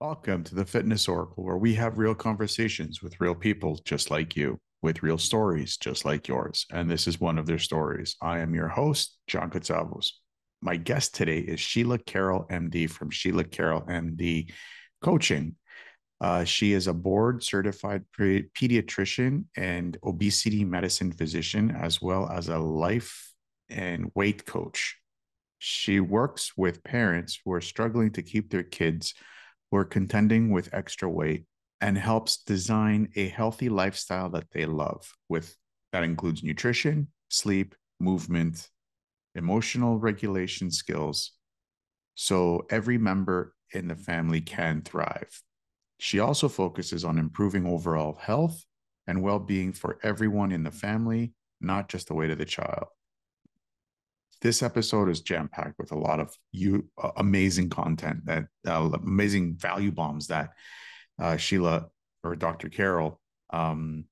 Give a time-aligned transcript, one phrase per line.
[0.00, 4.36] Welcome to the Fitness Oracle, where we have real conversations with real people just like
[4.36, 6.66] you, with real stories just like yours.
[6.70, 8.14] And this is one of their stories.
[8.22, 10.10] I am your host, John Katsavos.
[10.62, 14.52] My guest today is Sheila Carroll, MD, from Sheila Carroll MD
[15.02, 15.56] Coaching.
[16.20, 22.58] Uh, she is a board certified pediatrician and obesity medicine physician, as well as a
[22.60, 23.32] life
[23.68, 24.96] and weight coach.
[25.58, 29.12] She works with parents who are struggling to keep their kids
[29.70, 31.44] who are contending with extra weight
[31.80, 35.56] and helps design a healthy lifestyle that they love with
[35.92, 38.68] that includes nutrition, sleep, movement,
[39.34, 41.32] emotional regulation skills
[42.14, 45.40] so every member in the family can thrive.
[46.00, 48.64] She also focuses on improving overall health
[49.06, 52.86] and well-being for everyone in the family, not just the weight of the child
[54.40, 58.88] this episode is jam packed with a lot of you uh, amazing content that uh,
[59.02, 60.50] amazing value bombs that
[61.20, 61.88] uh, Sheila
[62.22, 62.68] or Dr.
[62.68, 63.20] Carroll
[63.50, 64.04] um,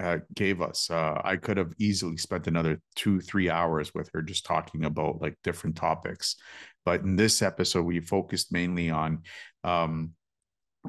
[0.00, 0.90] uh, gave us.
[0.90, 5.22] Uh, I could have easily spent another two, three hours with her just talking about
[5.22, 6.36] like different topics.
[6.84, 9.22] But in this episode, we focused mainly on
[9.64, 10.12] um,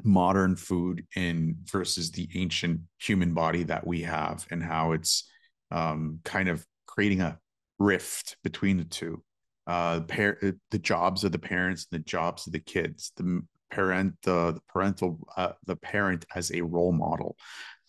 [0.04, 5.28] modern food in versus the ancient human body that we have and how it's
[5.70, 7.38] um, kind of creating a
[7.78, 9.22] rift between the two.
[9.66, 13.42] Uh par- uh, the jobs of the parents and the jobs of the kids the
[13.70, 17.36] parent the, the parental uh, the parent as a role model.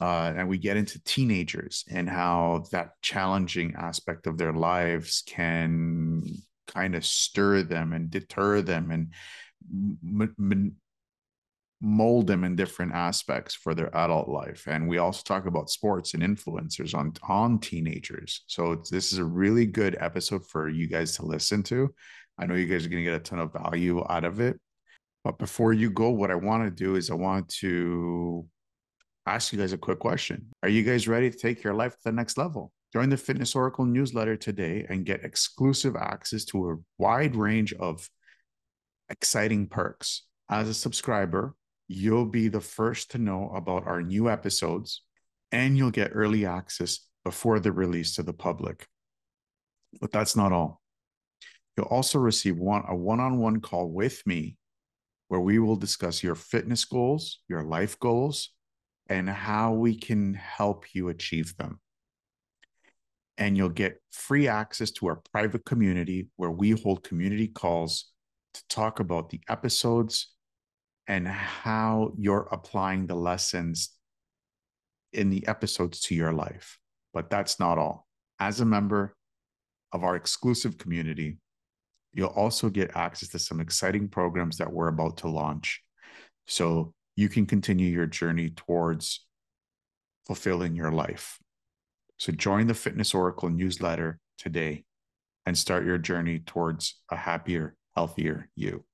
[0.02, 6.23] Uh, and we get into teenagers and how that challenging aspect of their lives can
[6.67, 9.14] kind of stir them and deter them and
[9.72, 10.76] m- m-
[11.81, 14.67] mold them in different aspects for their adult life.
[14.67, 18.44] And we also talk about sports and influencers on on teenagers.
[18.47, 21.94] So this is a really good episode for you guys to listen to.
[22.38, 24.59] I know you guys are going to get a ton of value out of it.
[25.23, 28.47] But before you go what i want to do is i want to
[29.25, 30.47] ask you guys a quick question.
[30.64, 32.71] Are you guys ready to take your life to the next level?
[32.91, 38.09] Join the fitness oracle newsletter today and get exclusive access to a wide range of
[39.09, 40.23] exciting perks.
[40.49, 41.54] As a subscriber
[41.89, 45.02] you'll be the first to know about our new episodes
[45.52, 48.88] and you'll get early access before the release to the public.
[49.99, 50.82] But that's not all.
[51.76, 54.55] You'll also receive one, a one on one call with me
[55.30, 58.52] where we will discuss your fitness goals, your life goals,
[59.08, 61.80] and how we can help you achieve them.
[63.39, 68.11] And you'll get free access to our private community where we hold community calls
[68.54, 70.33] to talk about the episodes
[71.09, 73.89] and how you're applying the lessons
[75.11, 76.77] in the episodes to your life.
[77.15, 78.08] But that's not all.
[78.39, 79.15] As a member
[79.92, 81.39] of our exclusive community,
[82.14, 85.81] you'll also get access to some exciting programs that we're about to launch.
[86.45, 89.25] So you can continue your journey towards
[90.27, 91.39] fulfilling your life.
[92.17, 94.83] So join the Fitness Oracle newsletter today
[95.48, 98.86] and start your journey towards a happier, healthier you.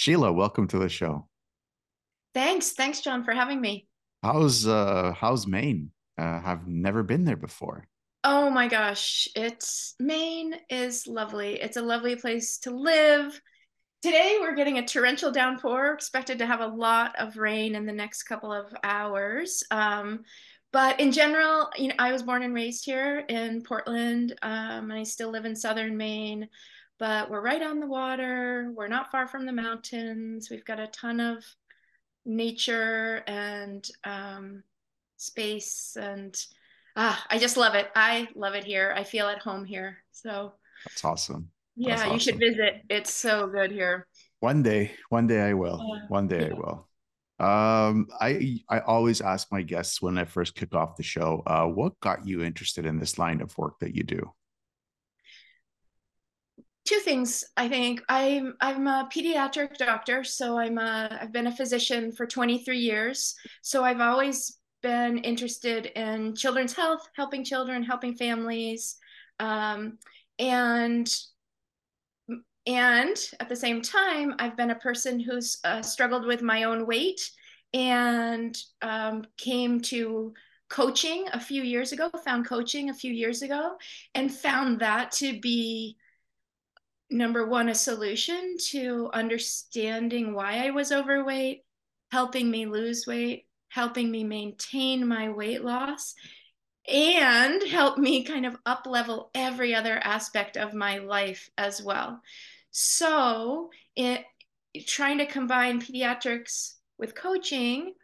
[0.00, 1.28] Sheila, welcome to the show.
[2.32, 2.72] Thanks.
[2.72, 3.86] Thanks, John, for having me.
[4.22, 5.90] How's uh how's Maine?
[6.16, 7.86] Uh, I've never been there before.
[8.24, 11.60] Oh my gosh, it's Maine is lovely.
[11.60, 13.38] It's a lovely place to live.
[14.00, 17.92] Today we're getting a torrential downpour, expected to have a lot of rain in the
[17.92, 19.62] next couple of hours.
[19.70, 20.20] Um,
[20.72, 24.94] but in general, you know, I was born and raised here in Portland, um, and
[24.94, 26.48] I still live in southern Maine
[27.00, 28.70] but we're right on the water.
[28.76, 30.48] We're not far from the mountains.
[30.50, 31.42] We've got a ton of
[32.26, 34.62] nature and um,
[35.16, 36.36] space, and
[36.94, 37.88] ah, I just love it.
[37.96, 38.92] I love it here.
[38.94, 39.96] I feel at home here.
[40.12, 40.52] So
[40.86, 41.48] that's awesome.
[41.74, 42.12] Yeah, that's awesome.
[42.12, 42.82] you should visit.
[42.90, 44.06] It's so good here.
[44.40, 45.80] One day, one day I will.
[45.80, 46.54] Uh, one day yeah.
[46.54, 46.86] I will.
[47.40, 51.64] Um, I I always ask my guests when I first kick off the show, uh,
[51.64, 54.30] what got you interested in this line of work that you do?
[56.90, 58.02] Two things i think.
[58.08, 63.36] I'm i'm a pediatric doctor so i'm a i've been a physician for 23 years.
[63.62, 68.96] So i've always been interested in children's health helping children helping families
[69.38, 69.98] um,
[70.40, 71.08] and
[72.66, 76.86] and at the same time i've been a person who's uh, struggled with my own
[76.86, 77.20] weight
[77.72, 80.34] and um, came to
[80.68, 83.76] coaching a few years ago found coaching a few years ago
[84.16, 85.96] and found that to be
[87.10, 91.64] number one, a solution to understanding why I was overweight,
[92.10, 96.14] helping me lose weight, helping me maintain my weight loss,
[96.88, 102.20] and help me kind of up level every other aspect of my life as well.
[102.70, 104.24] So, it,
[104.86, 107.94] trying to combine pediatrics with coaching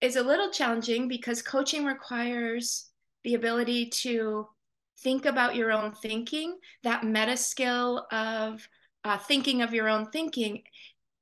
[0.00, 2.88] is a little challenging because coaching requires
[3.24, 4.46] the ability to
[5.02, 8.68] think about your own thinking, that meta skill of
[9.04, 10.62] uh, thinking of your own thinking,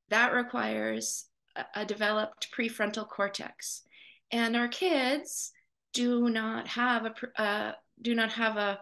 [0.09, 1.27] that requires
[1.57, 3.83] a, a developed prefrontal cortex.
[4.31, 5.53] And our kids
[5.93, 8.81] do not have a uh, do not have a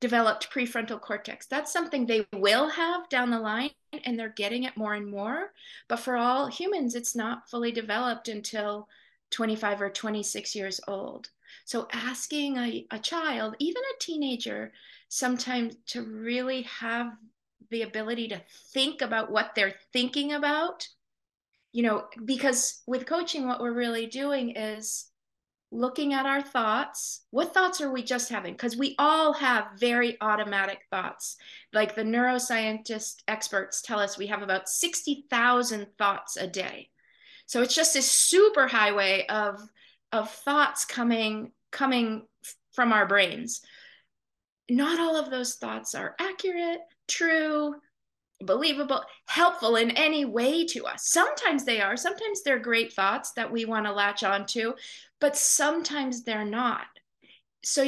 [0.00, 1.46] developed prefrontal cortex.
[1.46, 3.70] That's something they will have down the line,
[4.04, 5.52] and they're getting it more and more.
[5.88, 8.86] But for all humans, it's not fully developed until
[9.30, 11.30] 25 or 26 years old.
[11.64, 14.72] So asking a, a child, even a teenager,
[15.08, 17.12] sometimes to really have
[17.70, 18.42] the ability to
[18.72, 20.86] think about what they're thinking about,
[21.72, 25.10] you know, because with coaching, what we're really doing is
[25.74, 27.22] looking at our thoughts.
[27.30, 28.54] What thoughts are we just having?
[28.54, 31.36] Because we all have very automatic thoughts.
[31.72, 36.90] Like the neuroscientist experts tell us, we have about 60,000 thoughts a day.
[37.46, 39.60] So it's just this super highway of
[40.14, 42.22] of thoughts coming coming
[42.72, 43.60] from our brains.
[44.70, 47.74] Not all of those thoughts are accurate true
[48.42, 51.08] believable helpful in any way to us.
[51.08, 51.96] Sometimes they are.
[51.96, 54.72] Sometimes they're great thoughts that we want to latch onto
[55.20, 56.86] but sometimes they're not.
[57.64, 57.86] So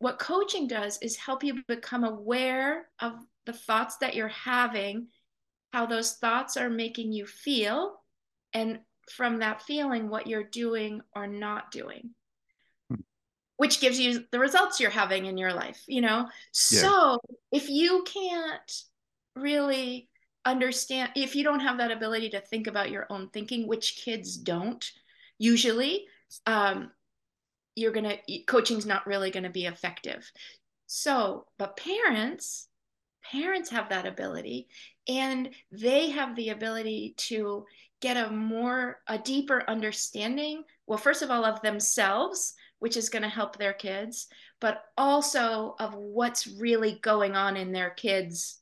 [0.00, 3.14] what coaching does is help you become aware of
[3.46, 5.06] the thoughts that you're having
[5.72, 7.94] how those thoughts are making you feel
[8.52, 8.78] and
[9.10, 12.10] from that feeling what you're doing or not doing
[12.90, 13.00] hmm.
[13.56, 16.30] which gives you the results you're having in your life you know yeah.
[16.52, 17.18] so
[17.52, 18.82] if you can't
[19.36, 20.08] really
[20.44, 24.36] understand if you don't have that ability to think about your own thinking which kids
[24.36, 24.92] don't
[25.38, 26.06] usually
[26.46, 26.90] um,
[27.76, 28.16] you're gonna
[28.46, 30.30] coaching's not really gonna be effective
[30.86, 32.68] so but parents
[33.30, 34.68] parents have that ability
[35.08, 37.64] and they have the ability to
[38.04, 43.22] get a more a deeper understanding well first of all of themselves which is going
[43.22, 44.26] to help their kids
[44.60, 48.60] but also of what's really going on in their kids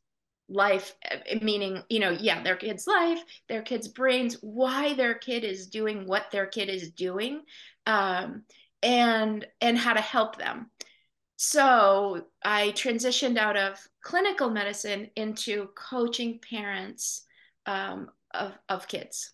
[0.48, 3.18] life eh, meaning you know yeah their kids life
[3.48, 7.42] their kids brains why their kid is doing what their kid is doing
[7.86, 8.44] um,
[8.80, 10.70] and and how to help them.
[11.36, 17.24] So i transitioned out of clinical medicine into coaching parents
[17.66, 19.32] um, of, of kids?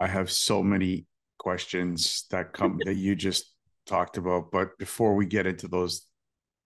[0.00, 1.06] I have so many
[1.38, 3.54] questions that come that you just
[3.86, 4.50] talked about.
[4.50, 6.06] But before we get into those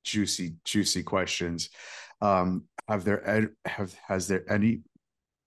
[0.04, 1.70] juicy, juicy questions,
[2.20, 4.82] um, have there have has there any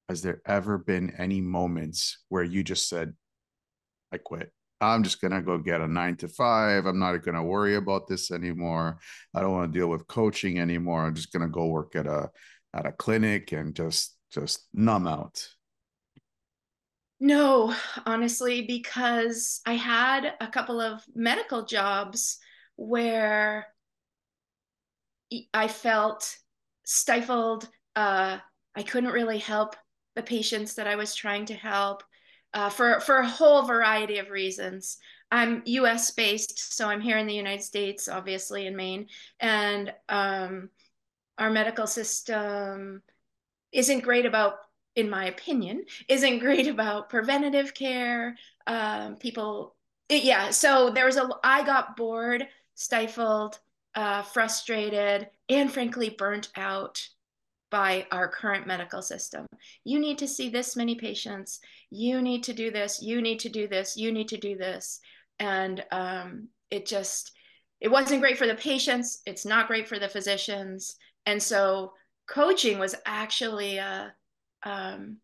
[0.10, 3.14] has there ever been any moments where you just said,
[4.12, 4.52] I quit?
[4.82, 6.86] I'm just going to go get a nine to five.
[6.86, 8.98] I'm not going to worry about this anymore.
[9.36, 11.04] I don't want to deal with coaching anymore.
[11.04, 12.30] I'm just going to go work at a,
[12.74, 15.48] at a clinic and just, just numb out.
[17.20, 17.74] No,
[18.06, 22.40] honestly, because I had a couple of medical jobs
[22.76, 23.68] where
[25.54, 26.38] I felt
[26.86, 27.68] stifled.
[27.96, 28.38] Uh,
[28.76, 29.76] I couldn't really help
[30.16, 32.04] the patients that I was trying to help
[32.54, 34.98] uh, for for a whole variety of reasons.
[35.32, 36.10] I'm U.S.
[36.12, 39.08] based, so I'm here in the United States, obviously in Maine,
[39.40, 40.70] and um,
[41.38, 43.04] our medical system
[43.72, 44.56] isn't great about
[45.00, 48.36] in my opinion, isn't great about preventative care.
[48.68, 49.76] Um, people,
[50.10, 50.50] it, yeah.
[50.52, 53.60] So there was a, I got bored, stifled,
[53.96, 57.08] uh, frustrated, and frankly burnt out
[57.72, 59.46] by our current medical system.
[59.84, 61.60] You need to see this many patients.
[61.92, 63.02] You need to do this.
[63.02, 63.96] You need to do this.
[63.96, 65.00] You need to do this.
[65.40, 67.32] And um, it just,
[67.80, 69.22] it wasn't great for the patients.
[69.26, 70.96] It's not great for the physicians.
[71.26, 71.94] And so
[72.28, 74.14] coaching was actually a,
[74.64, 75.18] um,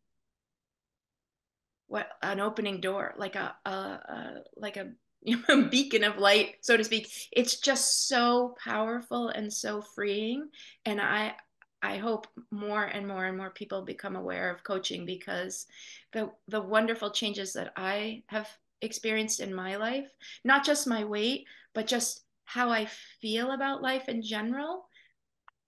[1.88, 4.92] what an opening door, like a, a, a like a,
[5.72, 7.10] beacon of light, so to speak.
[7.32, 10.50] It's just so powerful and so freeing,
[10.86, 11.34] and I
[11.82, 15.66] I hope more and more and more people become aware of coaching because
[16.14, 18.50] the the wonderful changes that I have
[18.82, 20.10] experienced in my life,
[20.44, 22.88] not just my weight, but just how I
[23.22, 24.88] feel about life in general,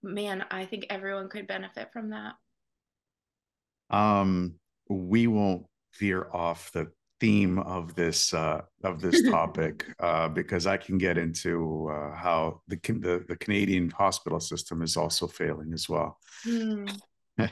[0.02, 2.34] man, I think everyone could benefit from that.
[3.90, 4.54] Um,
[4.88, 5.66] we won't
[5.98, 6.90] veer off the
[7.20, 12.62] theme of this uh, of this topic uh, because I can get into uh, how
[12.68, 16.18] the, the, the Canadian hospital system is also failing as well.
[16.46, 17.50] Mm.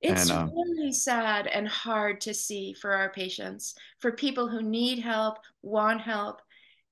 [0.00, 4.98] it's um, really sad and hard to see for our patients, for people who need
[4.98, 6.42] help, want help,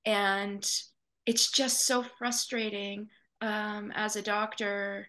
[0.03, 0.67] and
[1.27, 3.07] it's just so frustrating
[3.41, 5.07] um, as a doctor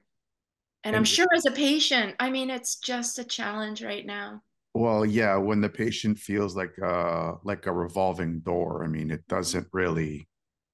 [0.84, 4.40] and, and i'm sure as a patient i mean it's just a challenge right now
[4.74, 9.26] well yeah when the patient feels like a like a revolving door i mean it
[9.28, 10.28] doesn't really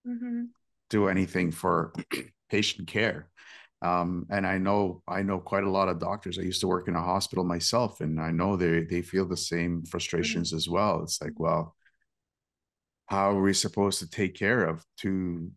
[0.07, 0.45] mm-hmm.
[0.88, 1.93] do anything for
[2.50, 3.31] patient care
[3.83, 6.38] um, and I know I know quite a lot of doctors.
[6.38, 9.37] I used to work in a hospital myself, and I know they they feel the
[9.37, 9.85] same mm-hmm.
[9.87, 10.57] frustrations mm-hmm.
[10.59, 11.02] as well.
[11.02, 11.75] It's like, well,
[13.07, 15.50] how are we supposed to take care of two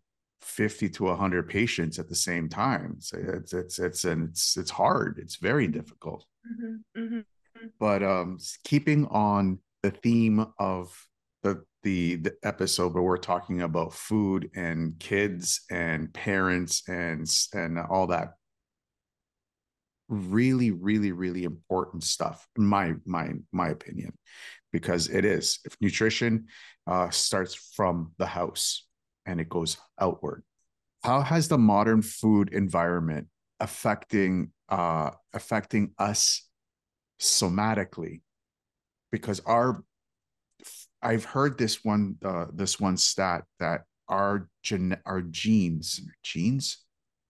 [0.43, 2.97] 50 to 100 patients at the same time.
[2.99, 5.19] So it's it's it's and it's it's hard.
[5.19, 6.25] It's very difficult.
[6.45, 7.67] Mm-hmm, mm-hmm.
[7.79, 10.95] but um keeping on the theme of
[11.43, 17.79] the, the the episode where we're talking about food and kids and parents and and
[17.79, 18.33] all that
[20.09, 24.13] really really really important stuff in my my my opinion.
[24.71, 26.47] Because it is if nutrition
[26.87, 28.85] uh, starts from the house
[29.25, 30.43] and it goes outward.
[31.03, 33.27] How has the modern food environment
[33.59, 36.47] affecting uh, affecting us
[37.19, 38.21] somatically?
[39.11, 39.83] Because our
[41.01, 46.77] I've heard this one uh, this one stat that our gen our genes genes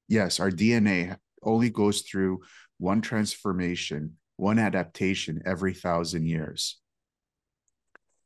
[0.07, 2.41] yes our DNA only goes through
[2.77, 6.79] one transformation one adaptation every thousand years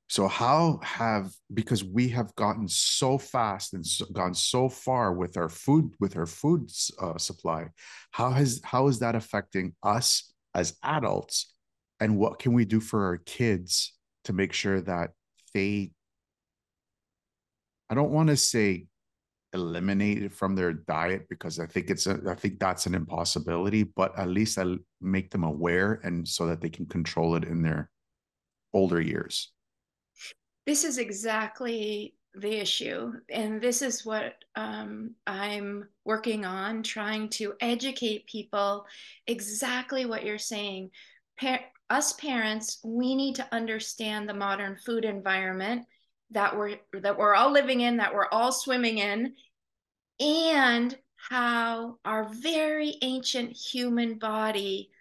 [0.09, 5.35] so how have because we have gotten so fast and so, gone so far with
[5.35, 6.71] our food with our food
[7.01, 7.67] uh, supply,
[8.11, 11.53] how has how is that affecting us as adults,
[11.99, 15.11] and what can we do for our kids to make sure that
[15.53, 15.91] they
[17.89, 18.87] I don't want to say
[19.53, 23.83] eliminate it from their diet because I think it's a, I think that's an impossibility,
[23.83, 27.61] but at least I make them aware and so that they can control it in
[27.61, 27.89] their
[28.73, 29.51] older years
[30.67, 33.13] this is exactly the issue.
[33.31, 38.85] And this is what um, I'm working on, trying to educate people
[39.25, 40.91] exactly what you're saying.
[41.39, 45.85] Pa- us parents, we need to understand the modern food environment
[46.31, 49.33] that we're that we're all living in, that we're all swimming in,
[50.19, 54.91] and how our very ancient human body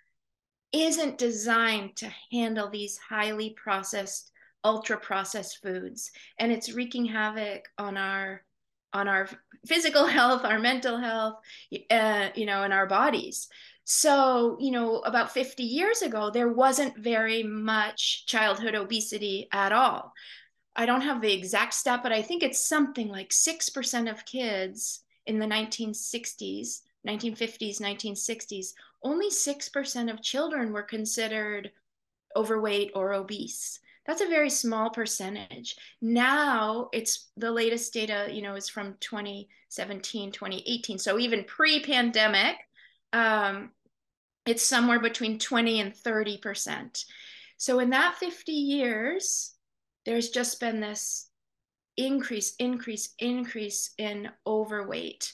[0.73, 4.31] isn't designed to handle these highly processed
[4.67, 8.43] ultra processed foods and it's wreaking havoc on our
[8.93, 9.29] on our
[9.65, 11.37] physical health our mental health
[11.91, 13.49] uh, you know and our bodies.
[13.85, 20.13] So you know about 50 years ago there wasn't very much childhood obesity at all.
[20.75, 25.05] I don't have the exact stat but i think it's something like 6% of kids
[25.25, 28.67] in the 1960s 1950s 1960s
[29.03, 31.71] only 6% of children were considered
[32.37, 35.77] overweight or obese that's a very small percentage.
[36.01, 40.99] Now it's the latest data, you know, is from 2017, 2018.
[40.99, 42.57] So even pre-pandemic,
[43.13, 43.71] um,
[44.47, 47.05] it's somewhere between 20 and 30%.
[47.57, 49.55] So in that 50 years,
[50.05, 51.29] there's just been this
[51.97, 55.33] increase, increase, increase in overweight.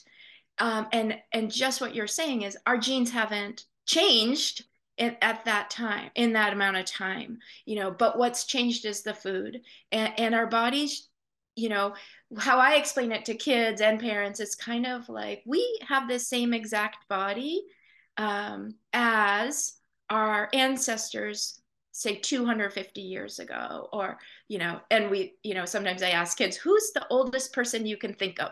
[0.59, 4.63] Um, and and just what you're saying is our genes haven't changed
[5.03, 9.03] in, at that time in that amount of time you know but what's changed is
[9.03, 9.61] the food.
[9.91, 11.09] And, and our bodies
[11.55, 11.93] you know
[12.37, 16.17] how i explain it to kids and parents it's kind of like we have the
[16.17, 17.63] same exact body
[18.17, 19.73] um, as
[20.09, 21.61] our ancestors
[21.93, 26.57] say 250 years ago or you know and we you know sometimes i ask kids
[26.57, 28.51] who's the oldest person you can think of?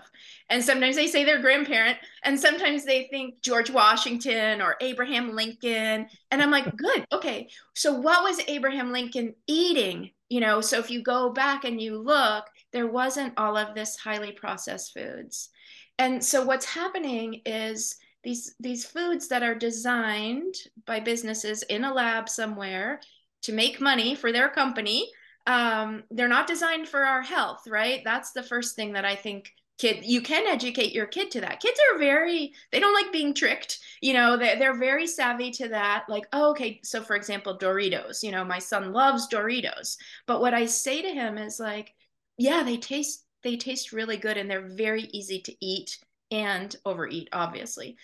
[0.49, 6.07] And sometimes they say their grandparent and sometimes they think george washington or abraham lincoln
[6.29, 10.11] and i'm like good okay so what was abraham lincoln eating?
[10.29, 13.97] You know so if you go back and you look there wasn't all of this
[13.97, 15.49] highly processed foods.
[15.97, 20.55] And so what's happening is these these foods that are designed
[20.85, 23.01] by businesses in a lab somewhere
[23.41, 25.09] to make money for their company
[25.47, 28.01] um, they're not designed for our health right?
[28.03, 31.59] That's the first thing that i think kid you can educate your kid to that.
[31.59, 35.69] Kids are very they don't like being tricked you know they're, they're very savvy to
[35.69, 39.97] that like oh, okay so for example doritos you know my son loves doritos.
[40.27, 41.93] But what i say to him is like
[42.37, 45.97] yeah they taste they taste really good and they're very easy to eat
[46.29, 47.97] and overeat obviously.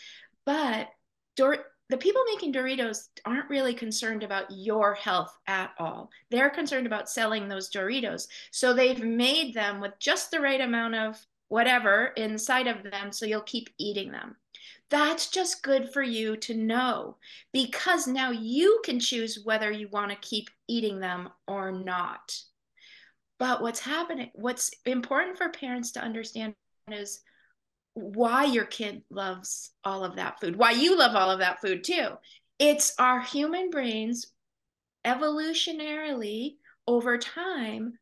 [0.45, 0.89] But
[1.35, 6.09] Dor- the people making Doritos aren't really concerned about your health at all.
[6.29, 8.27] They're concerned about selling those Doritos.
[8.51, 13.25] So they've made them with just the right amount of whatever inside of them so
[13.25, 14.35] you'll keep eating them.
[14.89, 17.17] That's just good for you to know
[17.51, 22.37] because now you can choose whether you want to keep eating them or not.
[23.39, 26.55] But what's happening, what's important for parents to understand
[26.89, 27.21] is
[27.97, 31.83] why your kid loves all of that food, why you love all of that food
[31.83, 32.09] too.
[32.59, 34.27] It's our human brains
[35.05, 37.97] evolutionarily over time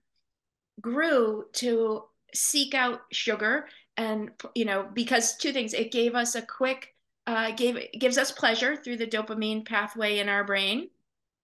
[0.82, 6.42] grew to seek out sugar and you know because two things it gave us a
[6.42, 6.94] quick
[7.28, 10.90] uh, gave gives us pleasure through the dopamine pathway in our brain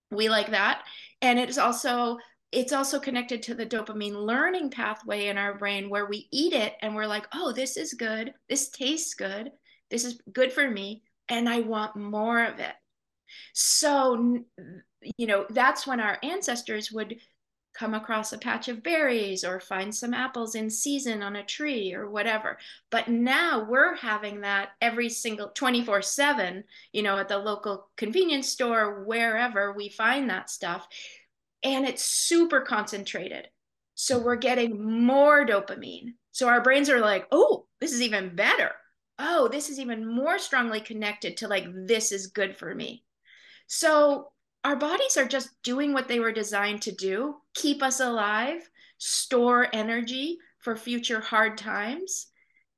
[0.10, 0.82] we like that
[1.22, 2.18] and it's also
[2.52, 6.74] it's also connected to the dopamine learning pathway in our brain where we eat it
[6.82, 9.52] and we're like oh this is good this tastes good
[9.90, 12.76] this is good for me and i want more of it
[13.54, 14.40] so
[15.18, 17.16] you know that's when our ancestors would
[17.74, 21.94] come across a patch of berries or find some apples in season on a tree
[21.94, 22.58] or whatever.
[22.90, 28.50] But now we're having that every single 24 7, you know, at the local convenience
[28.50, 30.88] store, wherever we find that stuff.
[31.64, 33.48] And it's super concentrated.
[33.96, 36.14] So we're getting more dopamine.
[36.32, 38.72] So our brains are like, oh, this is even better.
[39.20, 43.04] Oh, this is even more strongly connected to like, this is good for me.
[43.68, 44.32] So
[44.64, 49.68] our bodies are just doing what they were designed to do keep us alive store
[49.74, 52.28] energy for future hard times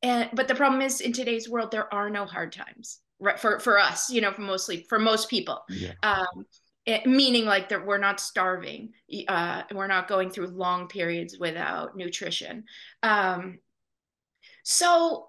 [0.02, 3.60] and but the problem is in today's world there are no hard times right for
[3.60, 5.92] for us you know for mostly for most people yeah.
[6.04, 6.46] um
[6.86, 8.92] it, meaning like that we're not starving
[9.28, 12.64] uh we're not going through long periods without nutrition
[13.04, 13.60] um
[14.64, 15.28] so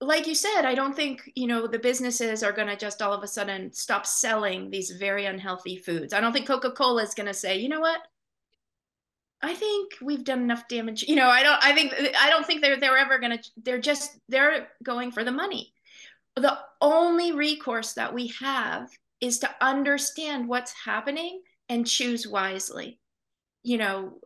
[0.00, 3.14] like you said, I don't think, you know, the businesses are going to just all
[3.14, 6.12] of a sudden stop selling these very unhealthy foods.
[6.12, 8.00] I don't think Coca-Cola is going to say, you know what?
[9.42, 11.04] I think we've done enough damage.
[11.04, 13.80] You know, I don't I think I don't think they're they're ever going to they're
[13.80, 15.72] just they're going for the money.
[16.36, 18.88] The only recourse that we have
[19.26, 23.00] is to understand what's happening and choose wisely.
[23.62, 24.20] You know,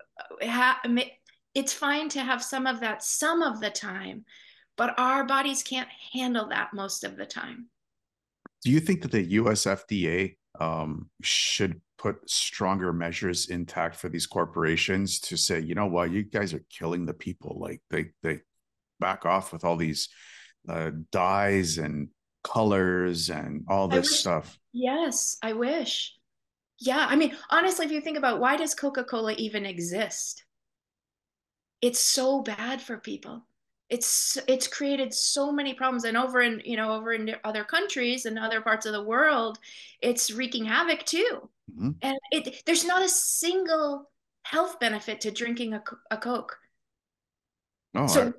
[1.55, 4.25] it's fine to have some of that some of the time
[4.81, 7.67] but our bodies can't handle that most of the time.
[8.65, 14.27] Do you think that the US FDA um, should put stronger measures intact for these
[14.27, 17.59] corporations to say, you know what, you guys are killing the people.
[17.61, 18.41] Like they they
[19.01, 20.09] back off with all these
[20.67, 22.09] uh, dyes and
[22.43, 24.59] colors and all this wish, stuff.
[24.73, 26.15] Yes, I wish.
[26.79, 30.45] Yeah, I mean, honestly, if you think about why does Coca Cola even exist?
[31.83, 33.45] It's so bad for people
[33.91, 38.25] it's it's created so many problems and over in you know over in other countries
[38.25, 39.59] and other parts of the world
[40.01, 41.91] it's wreaking havoc too mm-hmm.
[42.01, 44.09] and it there's not a single
[44.45, 46.57] health benefit to drinking a, a coke
[47.97, 48.33] oh, so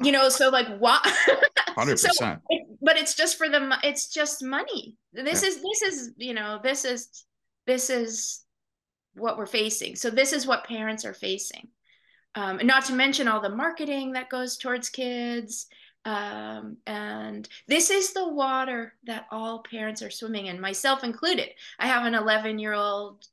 [0.00, 1.02] I, you know so like what
[1.76, 2.36] 100% so,
[2.84, 5.48] but it's just for them it's just money this yeah.
[5.48, 7.24] is this is you know this is
[7.66, 8.44] this is
[9.14, 11.68] what we're facing so this is what parents are facing
[12.34, 15.66] um, and not to mention all the marketing that goes towards kids.
[16.04, 21.50] Um, and this is the water that all parents are swimming in, myself included.
[21.78, 23.26] I have an 11 year old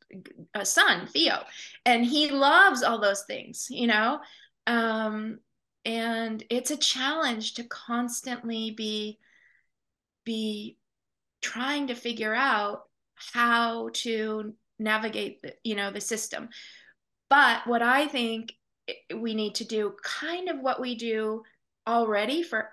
[0.54, 1.44] uh, son, Theo,
[1.86, 4.22] and he loves all those things, you know?
[4.68, 5.40] Um,
[5.84, 9.18] and it's a challenge to constantly be
[10.24, 10.78] be
[11.42, 12.84] trying to figure out
[13.16, 16.50] how to navigate the, you know the system
[17.30, 18.54] but what i think
[19.16, 21.44] we need to do kind of what we do
[21.88, 22.70] already for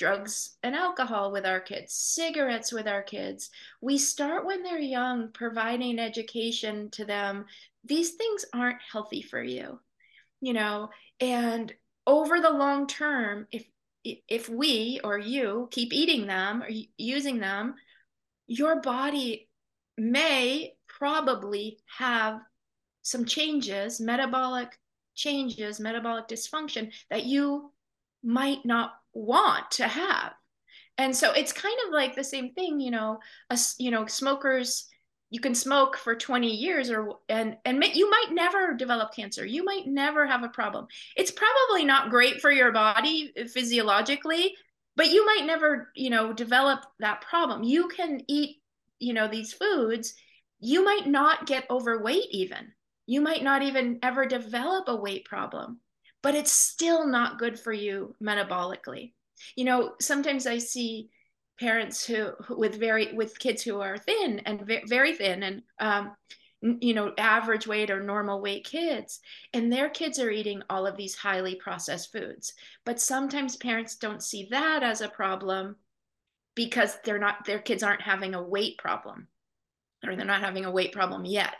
[0.00, 3.50] drugs and alcohol with our kids, cigarettes with our kids.
[3.82, 7.44] We start when they're young, providing education to them.
[7.84, 9.78] These things aren't healthy for you,
[10.40, 10.88] you know,
[11.20, 11.72] and
[12.06, 13.66] over the long term, if
[14.04, 17.74] if we or you keep eating them or using them,
[18.46, 19.48] your body
[19.96, 22.40] may probably have
[23.02, 24.78] some changes, metabolic
[25.14, 27.72] changes, metabolic dysfunction that you
[28.22, 30.32] might not want to have.
[30.98, 34.86] And so it's kind of like the same thing, you know, a, you know, smokers
[35.30, 39.46] you can smoke for 20 years or and and you might never develop cancer.
[39.46, 40.86] You might never have a problem.
[41.16, 44.54] It's probably not great for your body physiologically
[44.96, 47.62] but you might never you know develop that problem.
[47.62, 48.60] You can eat
[48.98, 50.14] you know these foods.
[50.58, 52.72] You might not get overweight even.
[53.06, 55.80] You might not even ever develop a weight problem,
[56.22, 59.12] but it's still not good for you metabolically.
[59.56, 61.08] You know, sometimes I see
[61.60, 66.16] parents who, with very with kids who are thin and very thin and um,
[66.62, 69.20] you know average weight or normal weight kids
[69.54, 72.54] and their kids are eating all of these highly processed foods.
[72.84, 75.76] But sometimes parents don't see that as a problem
[76.54, 79.28] because they're not their kids aren't having a weight problem
[80.04, 81.54] or they're not having a weight problem yet.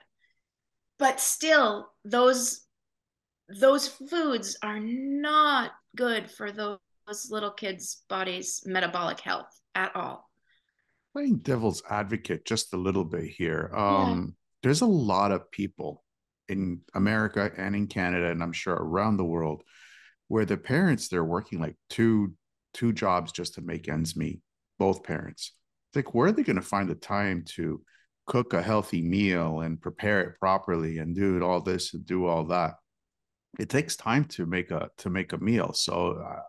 [0.99, 2.63] But still those
[3.49, 6.79] those foods are not good for those,
[7.11, 10.31] those little kids bodies metabolic health at all.
[11.13, 14.33] Playing devil's advocate just a little bit here um, yeah.
[14.63, 16.05] there's a lot of people
[16.49, 19.63] in america and in canada and i'm sure around the world
[20.27, 22.33] where the parents they're working like two
[22.73, 24.41] two jobs just to make ends meet
[24.79, 25.53] both parents.
[25.89, 27.83] It's like where are they going to find the time to
[28.27, 32.45] cook a healthy meal and prepare it properly and do all this and do all
[32.45, 32.75] that?
[33.59, 36.43] It takes time to make a to make a meal so uh,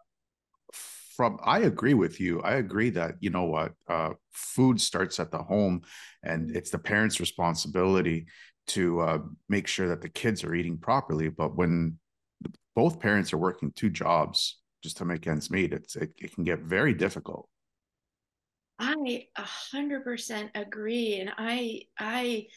[1.16, 5.32] from i agree with you i agree that you know what uh, food starts at
[5.32, 5.82] the home
[6.24, 8.26] and it's the parents responsibility
[8.68, 9.20] to uh,
[9.50, 11.98] make sure that the kids are eating properly but when
[12.76, 16.44] both parents are working two jobs just to make ends meet it's it, it can
[16.44, 17.48] get very difficult.
[18.82, 22.48] I a hundred percent agree, and I I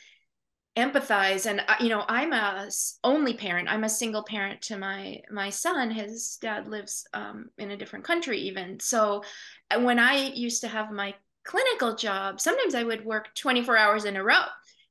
[0.76, 2.68] empathize and uh, you know i'm a
[3.04, 7.70] only parent i'm a single parent to my my son his dad lives um, in
[7.70, 9.22] a different country even so
[9.70, 14.04] uh, when i used to have my clinical job sometimes i would work 24 hours
[14.04, 14.42] in a row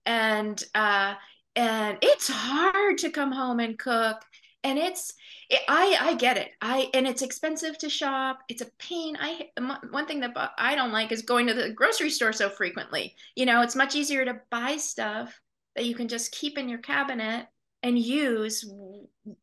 [0.05, 1.15] and uh
[1.55, 4.23] and it's hard to come home and cook
[4.63, 5.13] and it's
[5.49, 6.51] it, I I get it.
[6.61, 8.39] I and it's expensive to shop.
[8.47, 9.17] It's a pain.
[9.19, 9.49] I
[9.91, 13.15] one thing that I don't like is going to the grocery store so frequently.
[13.35, 15.37] You know, it's much easier to buy stuff
[15.75, 17.47] that you can just keep in your cabinet
[17.81, 18.63] and use.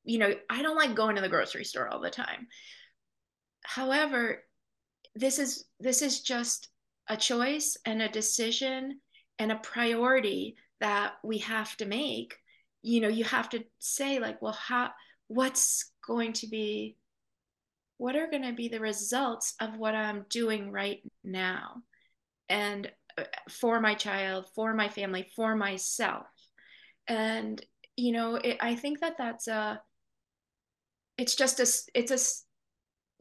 [0.05, 2.49] You know, I don't like going to the grocery store all the time.
[3.63, 4.45] However,
[5.15, 6.69] this is this is just
[7.09, 9.01] a choice and a decision
[9.39, 12.35] and a priority that we have to make.
[12.83, 14.91] You know, you have to say like, well, how
[15.29, 16.97] what's going to be
[17.99, 21.83] what are going to be the results of what I'm doing right now
[22.49, 22.91] and
[23.51, 26.27] for my child, for my family, for myself.
[27.07, 27.65] And
[27.97, 29.81] you know, it, I think that that's a
[31.19, 32.19] it's just a it's a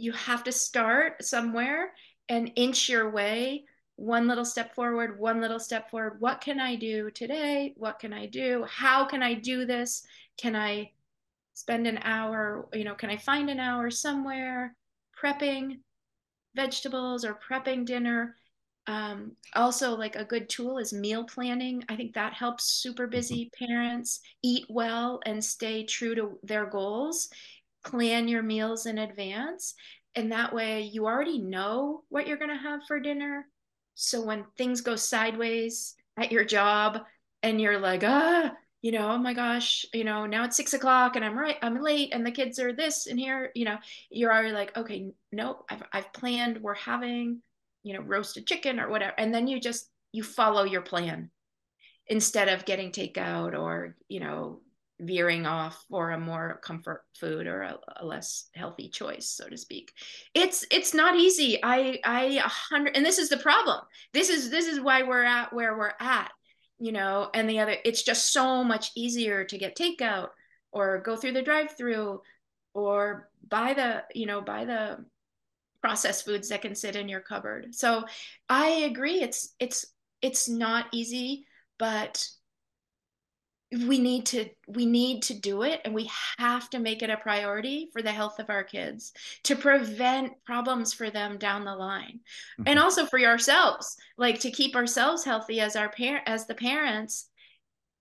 [0.01, 1.91] you have to start somewhere
[2.29, 3.65] and inch your way
[3.99, 6.21] one little step forward, one little step forward.
[6.21, 7.73] What can I do today?
[7.75, 8.65] What can I do?
[8.69, 10.03] How can I do this?
[10.37, 10.91] Can I
[11.53, 14.73] spend an hour, you know, can I find an hour somewhere
[15.21, 15.79] prepping
[16.55, 18.37] vegetables or prepping dinner?
[18.89, 21.83] Um, also, like a good tool is meal planning.
[21.89, 23.11] I think that helps super mm-hmm.
[23.11, 27.29] busy parents eat well and stay true to their goals.
[27.85, 29.75] Plan your meals in advance.
[30.15, 33.45] And that way, you already know what you're going to have for dinner.
[33.93, 37.03] So when things go sideways at your job
[37.43, 41.15] and you're like, ah, you know, oh my gosh, you know, now it's six o'clock
[41.15, 43.77] and I'm right, I'm late and the kids are this and here, you know,
[44.09, 47.41] you're already like, okay, nope, I've, I've planned, we're having,
[47.83, 49.13] you know, roasted chicken or whatever.
[49.17, 51.29] And then you just, you follow your plan
[52.07, 54.61] instead of getting takeout or, you know,
[55.01, 59.55] veering off for a more comfort food or a, a, less healthy choice so to
[59.55, 59.93] speak
[60.33, 63.79] it's it's not easy i i a hundred and this is the problem
[64.11, 66.29] this is this is why we're at where we're at
[66.79, 70.29] you know, and the other, it's just so much easier to get takeout
[70.71, 72.21] or go through the drive through
[72.73, 75.03] or buy the, you know, buy the
[75.81, 77.73] processed foods that can sit in your cupboard.
[77.73, 78.03] So
[78.47, 79.21] I agree.
[79.21, 79.85] It's, it's,
[80.21, 81.45] it's not easy,
[81.77, 82.27] but
[83.71, 87.17] we need to we need to do it and we have to make it a
[87.17, 89.13] priority for the health of our kids
[89.43, 92.19] to prevent problems for them down the line
[92.59, 92.63] mm-hmm.
[92.65, 97.29] and also for ourselves like to keep ourselves healthy as our parent as the parents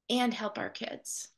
[0.08, 1.28] and help our kids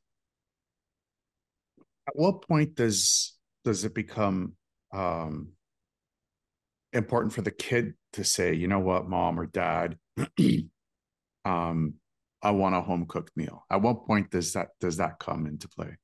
[2.07, 4.53] at what point does does it become
[4.92, 5.48] um
[6.92, 9.96] important for the kid to say you know what mom or dad
[11.44, 11.94] um
[12.42, 13.64] I want a home cooked meal.
[13.70, 15.96] At what point does that does that come into play?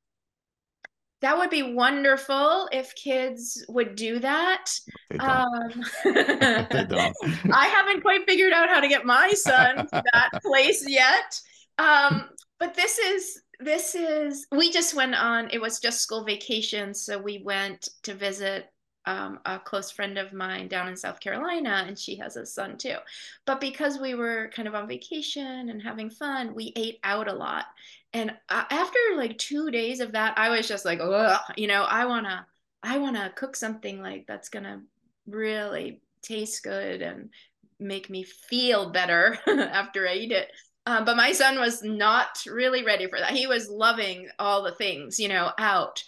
[1.22, 4.70] That would be wonderful if kids would do that.
[5.11, 5.31] They don't.
[5.31, 7.16] Um, they don't.
[7.53, 11.40] I haven't quite figured out how to get my son to that place yet.
[11.79, 15.49] Um, but this is this is we just went on.
[15.51, 18.66] It was just school vacation, so we went to visit
[19.07, 22.77] um, a close friend of mine down in South Carolina, and she has a son
[22.77, 22.97] too.
[23.45, 27.35] But because we were kind of on vacation and having fun, we ate out a
[27.35, 27.66] lot.
[28.12, 32.07] And after like two days of that, I was just like, oh, you know, I
[32.07, 32.47] wanna,
[32.83, 34.83] I wanna cook something like that's gonna
[35.27, 37.31] really taste good and
[37.79, 40.51] make me feel better after I eat it.
[40.87, 43.33] Um, but my son was not really ready for that.
[43.33, 46.03] He was loving all the things, you know, out.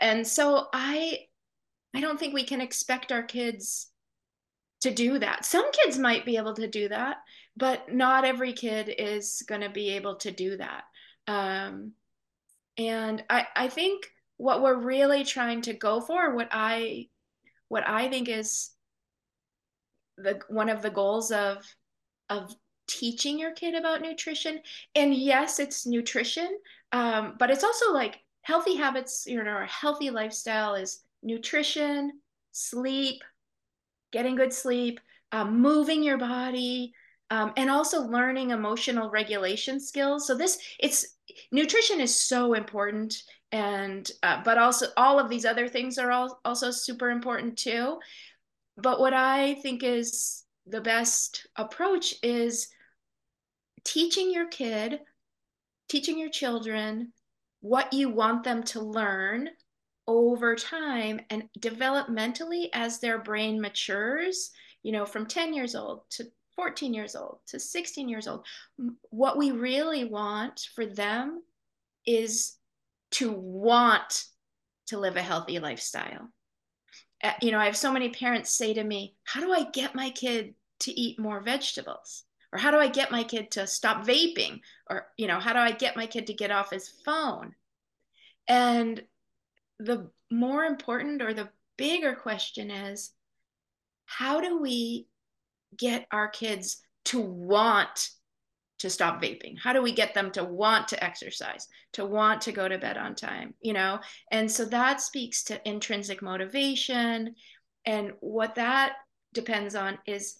[0.00, 1.20] And so I
[1.94, 3.88] I don't think we can expect our kids
[4.80, 5.44] to do that.
[5.44, 7.18] Some kids might be able to do that,
[7.56, 10.84] but not every kid is going to be able to do that.
[11.26, 11.92] Um,
[12.76, 17.08] and I, I think what we're really trying to go for, what I,
[17.68, 18.70] what I think is
[20.16, 21.64] the one of the goals of
[22.28, 22.54] of
[22.86, 24.60] teaching your kid about nutrition.
[24.94, 26.58] And yes, it's nutrition,
[26.92, 29.26] um, but it's also like healthy habits.
[29.26, 32.12] You know, a healthy lifestyle is nutrition,
[32.52, 33.22] sleep,
[34.12, 35.00] getting good sleep,
[35.32, 36.92] um, moving your body,
[37.30, 40.26] um, and also learning emotional regulation skills.
[40.26, 41.16] So this, it's
[41.50, 43.16] nutrition is so important,
[43.50, 47.98] and uh, but also all of these other things are all also super important too.
[48.76, 52.68] But what I think is the best approach is
[53.84, 55.00] teaching your kid,
[55.88, 57.12] teaching your children
[57.60, 59.48] what you want them to learn
[60.06, 64.50] over time and developmentally as their brain matures,
[64.82, 68.46] you know, from 10 years old to 14 years old to 16 years old.
[69.10, 71.42] What we really want for them
[72.06, 72.56] is
[73.12, 74.24] to want
[74.88, 76.28] to live a healthy lifestyle.
[77.40, 80.10] You know, I have so many parents say to me, How do I get my
[80.10, 82.24] kid to eat more vegetables?
[82.52, 84.60] Or how do I get my kid to stop vaping?
[84.88, 87.54] Or, you know, how do I get my kid to get off his phone?
[88.46, 89.02] And
[89.78, 93.12] the more important or the bigger question is
[94.06, 95.06] how do we
[95.76, 98.10] get our kids to want
[98.78, 99.56] to stop vaping?
[99.58, 102.96] How do we get them to want to exercise, to want to go to bed
[102.96, 104.00] on time, you know?
[104.30, 107.34] And so that speaks to intrinsic motivation.
[107.86, 108.96] And what that
[109.32, 110.38] depends on is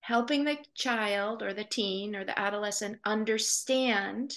[0.00, 4.34] helping the child or the teen or the adolescent understand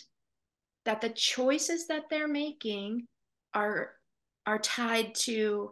[0.85, 3.07] that the choices that they're making
[3.53, 3.94] are
[4.45, 5.71] are tied to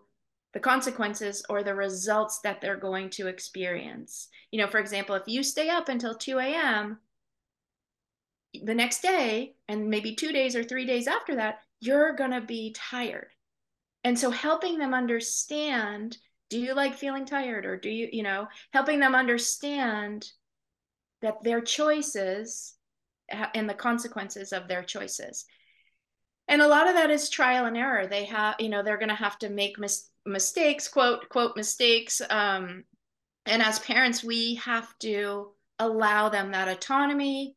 [0.53, 4.29] the consequences or the results that they're going to experience.
[4.51, 6.99] You know, for example, if you stay up until 2 a.m.,
[8.63, 12.41] the next day, and maybe two days or three days after that, you're going to
[12.41, 13.29] be tired.
[14.03, 16.17] And so helping them understand
[16.49, 20.29] do you like feeling tired or do you, you know, helping them understand
[21.23, 22.75] that their choices
[23.31, 25.45] uh, and the consequences of their choices
[26.47, 28.07] and a lot of that is trial and error.
[28.07, 32.21] They have you know they're going to have to make mis- mistakes quote quote mistakes
[32.29, 32.83] um,
[33.45, 37.55] and as parents we have to allow them that autonomy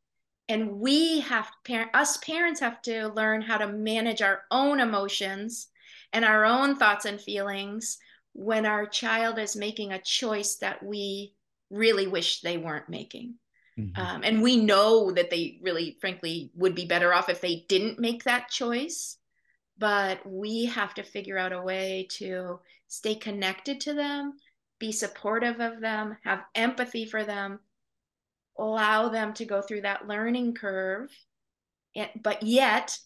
[0.48, 5.68] and we have parent us parents have to learn how to manage our own emotions
[6.12, 7.98] and our own thoughts and feelings
[8.32, 11.34] when our child is making a choice that we
[11.70, 13.34] really wish they weren't making
[13.78, 14.00] Mm-hmm.
[14.00, 17.98] Um, and we know that they really, frankly, would be better off if they didn't
[17.98, 19.18] make that choice.
[19.78, 24.38] But we have to figure out a way to stay connected to them,
[24.78, 27.60] be supportive of them, have empathy for them,
[28.58, 31.10] allow them to go through that learning curve,
[31.94, 32.98] and, but yet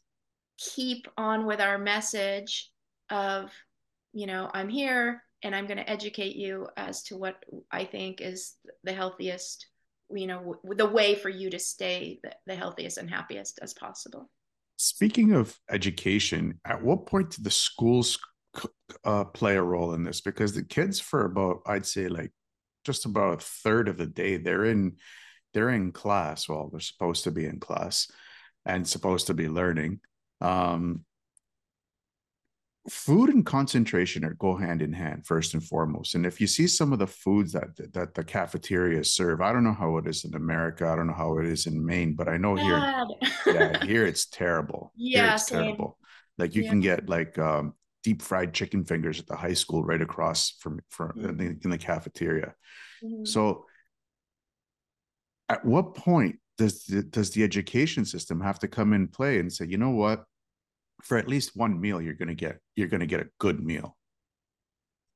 [0.59, 2.71] keep on with our message
[3.09, 3.51] of,
[4.13, 8.21] you know, I'm here and I'm going to educate you as to what I think
[8.21, 8.55] is
[8.85, 9.67] the healthiest
[10.13, 14.31] you know the way for you to stay the, the healthiest and happiest as possible.
[14.77, 18.19] Speaking of education at what point did the schools
[19.05, 20.21] uh, play a role in this?
[20.21, 22.33] Because the kids for about i'd say like
[22.85, 24.97] just about a third of the day they're in
[25.53, 26.49] they're in class.
[26.49, 28.11] Well they're supposed to be in class
[28.65, 30.01] and supposed to be learning.
[30.41, 31.05] Um
[32.89, 36.67] food and concentration are go hand in hand first and foremost and if you see
[36.67, 40.25] some of the foods that that the cafeterias serve i don't know how it is
[40.25, 43.07] in america i don't know how it is in maine but i know Bad.
[43.45, 45.63] here yeah here it's terrible yeah here it's same.
[45.63, 45.99] terrible
[46.39, 46.71] like you yeah.
[46.71, 50.81] can get like um, deep fried chicken fingers at the high school right across from
[50.89, 51.29] from mm-hmm.
[51.29, 52.55] in, the, in, the, cafeteria
[53.05, 53.27] mm-hmm.
[53.27, 53.67] so
[55.51, 59.53] at what point does the, does the education system have to come in play and
[59.53, 60.25] say you know what
[61.03, 63.65] for at least one meal you're going to get you're going to get a good
[63.65, 63.97] meal.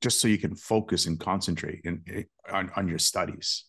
[0.01, 3.65] Just so you can focus and concentrate in, in, on, on your studies.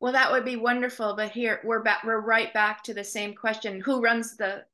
[0.00, 3.34] Well that would be wonderful but here we're back we're right back to the same
[3.34, 3.80] question.
[3.80, 4.64] Who runs the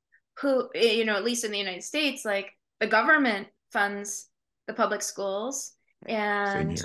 [0.40, 4.28] who eh, you know at least in the united states like the government funds
[4.66, 5.72] the public schools
[6.06, 6.82] and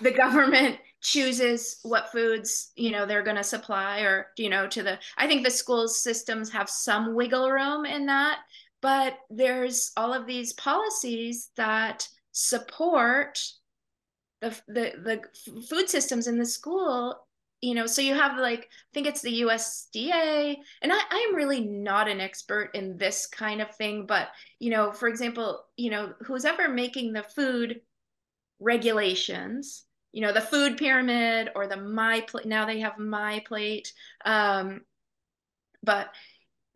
[0.00, 4.82] the government chooses what foods you know they're going to supply or you know to
[4.82, 8.38] the i think the school systems have some wiggle room in that
[8.80, 13.40] but there's all of these policies that support
[14.40, 17.26] the, the the food systems in the school
[17.60, 21.34] you know so you have like i think it's the usda and i i am
[21.34, 24.28] really not an expert in this kind of thing but
[24.60, 27.80] you know for example you know who's ever making the food
[28.60, 33.88] regulations you know the food pyramid or the MyPlate now they have MyPlate
[34.24, 34.80] um,
[35.82, 36.08] but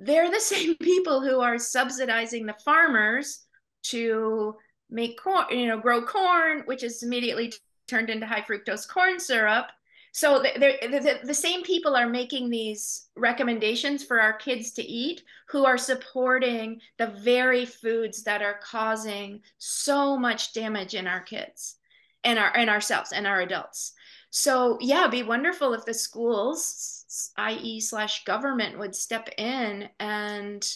[0.05, 3.41] they're the same people who are subsidizing the farmers
[3.85, 4.55] to
[4.91, 7.53] make corn you know grow corn which is immediately
[7.93, 9.67] turned into high fructose corn syrup.
[10.15, 15.23] So the, the, the, same people are making these recommendations for our kids to eat
[15.49, 21.77] who are supporting the very foods that are causing so much damage in our kids
[22.25, 23.95] and our and ourselves and our adults
[24.33, 30.69] so yeah be wonderful if the schools i.e slash government would step in and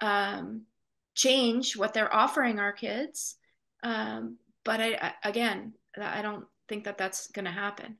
[0.00, 0.62] um,
[1.14, 3.36] change what they're offering our kids
[3.82, 7.98] um, but I, I again i don't think that that's going to happen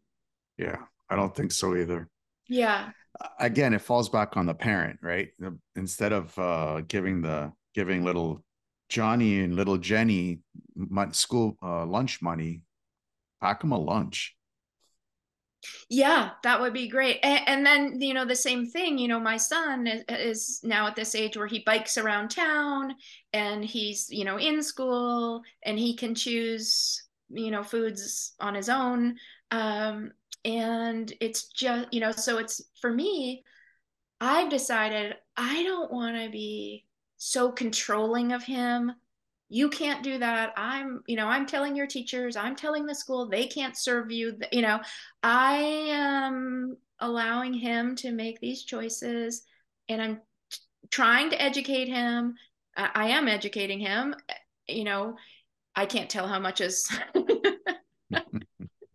[0.61, 0.77] yeah,
[1.09, 2.07] I don't think so either.
[2.47, 2.91] Yeah.
[3.39, 5.31] Again, it falls back on the parent, right?
[5.75, 8.45] Instead of uh, giving the giving little
[8.91, 10.41] Johnny and little Jenny
[11.13, 12.63] school uh, lunch money,
[13.41, 14.37] pack them a lunch.
[15.89, 17.19] Yeah, that would be great.
[17.23, 20.87] And, and, then, you know, the same thing, you know, my son is, is, now
[20.87, 22.95] at this age where he bikes around town
[23.33, 28.69] and he's, you know, in school and he can choose, you know, foods on his
[28.69, 29.17] own.
[29.51, 30.13] Um,
[30.45, 33.45] and it's just you know so it's for me
[34.21, 36.85] i've decided i don't want to be
[37.17, 38.93] so controlling of him
[39.53, 40.55] you can't do that.
[40.57, 44.39] I'm you know i'm telling your teachers i'm telling the school they can't serve you
[44.53, 44.81] you know
[45.23, 49.43] i am allowing him to make these choices
[49.89, 50.21] and i'm
[50.91, 52.35] trying to educate him.
[52.77, 54.35] I, I am educating him eh,
[54.69, 55.17] you know
[55.75, 56.87] i can't tell how much is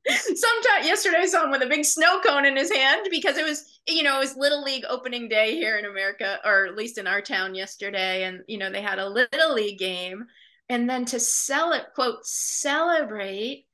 [0.07, 3.45] sometime yesterday I saw him with a big snow cone in his hand because it
[3.45, 6.97] was you know it was little league opening day here in America or at least
[6.97, 10.27] in our town yesterday and you know they had a little league game
[10.69, 13.65] and then to sell it quote celebrate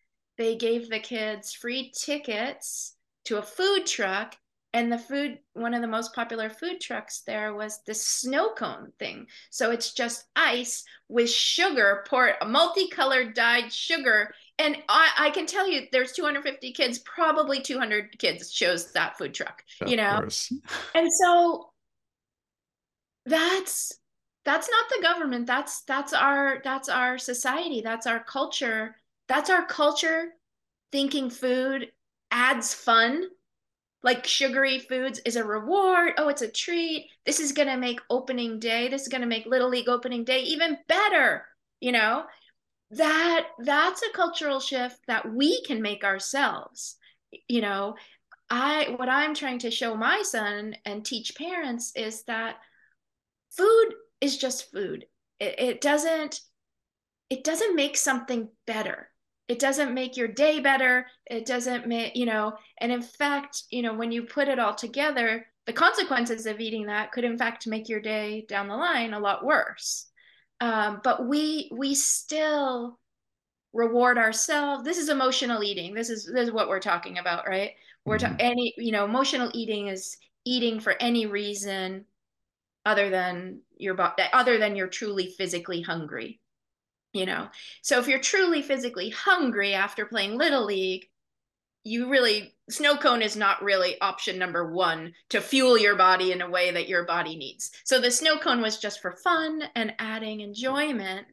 [0.41, 4.35] they gave the kids free tickets to a food truck.
[4.73, 8.91] And the food one of the most popular food trucks there was the snow cone
[8.97, 9.27] thing.
[9.49, 14.33] So it's just ice with sugar poured multicolored dyed sugar.
[14.57, 19.35] And I, I can tell you there's 250 kids probably 200 kids chose that food
[19.35, 20.21] truck of you know?
[20.21, 20.51] course.
[20.95, 21.71] and so
[23.25, 23.93] that's
[24.51, 28.97] that's not the government that's that's our that's our society that's our culture
[29.29, 30.25] that's our culture
[30.91, 31.89] thinking food
[32.31, 33.23] adds fun
[34.03, 36.13] like sugary foods is a reward.
[36.17, 37.11] Oh, it's a treat.
[37.23, 38.87] This is going to make opening day.
[38.87, 41.45] This is going to make Little League opening day even better.
[41.79, 42.23] You know,
[42.89, 46.97] that that's a cultural shift that we can make ourselves.
[47.47, 47.93] You know,
[48.49, 52.55] I what I'm trying to show my son and teach parents is that
[53.51, 55.05] food is just food.
[55.39, 56.39] It, it doesn't
[57.29, 59.09] it doesn't make something better.
[59.47, 61.07] It doesn't make your day better.
[61.25, 64.75] It doesn't make you know and in fact you know when you put it all
[64.75, 69.13] together the consequences of eating that could in fact make your day down the line
[69.13, 70.07] a lot worse.
[70.59, 72.99] Um, but we we still
[73.73, 74.83] reward ourselves.
[74.83, 75.93] This is emotional eating.
[75.93, 77.71] This is this is what we're talking about right?
[78.05, 78.37] We're mm-hmm.
[78.37, 82.05] ta- any you know emotional eating is eating for any reason
[82.85, 86.39] other than your body other than you're truly physically hungry
[87.13, 87.49] you know?
[87.81, 91.07] So if you're truly physically hungry after playing little league
[91.83, 96.41] you really snow cone is not really option number one to fuel your body in
[96.41, 97.71] a way that your body needs.
[97.85, 101.25] So the snow cone was just for fun and adding enjoyment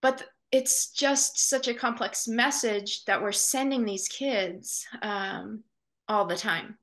[0.00, 5.62] but it's just such a complex message that we're sending these kids um,
[6.08, 6.78] all the time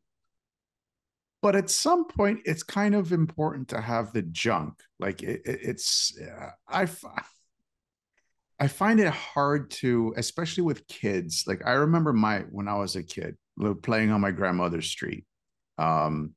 [1.46, 5.60] but at some point it's kind of important to have the junk like it, it,
[5.62, 6.88] it's uh, i
[8.58, 11.44] I find it hard to, especially with kids.
[11.46, 13.36] Like I remember my when I was a kid,
[13.84, 15.26] playing on my grandmother's street.
[15.78, 16.32] Um,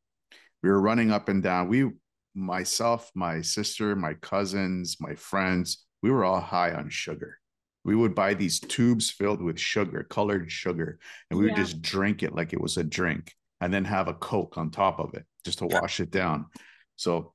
[0.62, 1.68] we were running up and down.
[1.68, 1.88] We,
[2.34, 7.38] myself, my sister, my cousins, my friends, we were all high on sugar.
[7.84, 10.98] We would buy these tubes filled with sugar, colored sugar,
[11.30, 14.14] and we would just drink it like it was a drink, and then have a
[14.14, 16.46] Coke on top of it just to wash it down.
[16.96, 17.32] So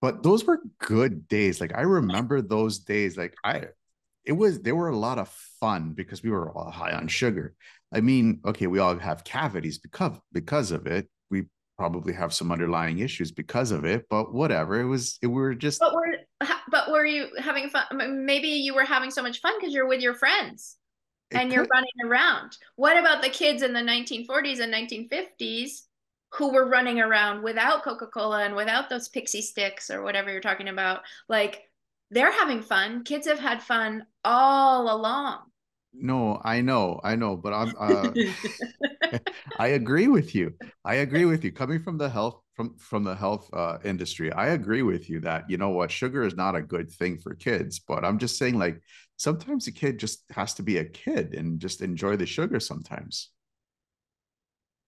[0.00, 1.60] but those were good days.
[1.60, 3.16] Like I remember those days.
[3.16, 3.64] Like I,
[4.24, 5.28] it was they were a lot of
[5.60, 7.54] fun because we were all high on sugar.
[7.92, 11.08] I mean, okay, we all have cavities because because of it.
[11.30, 11.46] We
[11.76, 14.80] probably have some underlying issues because of it, but whatever.
[14.80, 15.80] It was it we were just.
[15.80, 16.18] But were
[16.70, 17.84] but were you having fun?
[18.26, 20.76] Maybe you were having so much fun because you're with your friends
[21.32, 22.56] and you're running around.
[22.76, 25.82] What about the kids in the 1940s and 1950s
[26.32, 30.68] who were running around without Coca-Cola and without those Pixy Stix or whatever you're talking
[30.68, 31.00] about.
[31.28, 31.62] Like
[32.10, 33.04] they're having fun.
[33.04, 35.38] Kids have had fun all along.
[35.94, 37.74] no, I know, I know, but I'm.
[37.78, 38.12] Uh,
[39.58, 40.52] I agree with you.
[40.84, 41.52] I agree with you.
[41.52, 45.48] Coming from the health from from the health uh, industry, I agree with you that
[45.48, 47.78] you know what sugar is not a good thing for kids.
[47.78, 48.82] But I'm just saying, like
[49.16, 53.30] sometimes a kid just has to be a kid and just enjoy the sugar sometimes.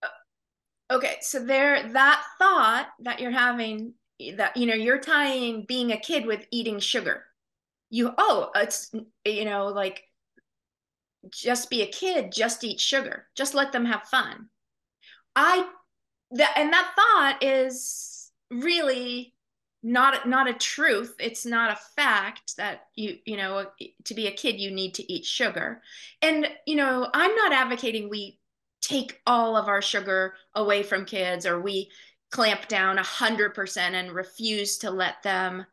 [0.02, 3.94] Uh, okay, so there, that thought that you're having,
[4.36, 7.24] that you know, you're tying being a kid with eating sugar.
[7.90, 8.92] You oh, it's
[9.24, 10.02] you know, like
[11.30, 14.48] just be a kid, just eat sugar, just let them have fun.
[15.34, 15.66] I
[16.32, 19.34] that and that thought is really
[19.89, 21.14] not not a truth.
[21.18, 23.66] It's not a fact that you you know
[24.05, 25.82] to be a kid you need to eat sugar.
[26.22, 28.39] And you know i'm not advocating we
[28.80, 31.91] take all of our sugar away from kids or we
[32.30, 35.64] clamp down 100% and refuse to let them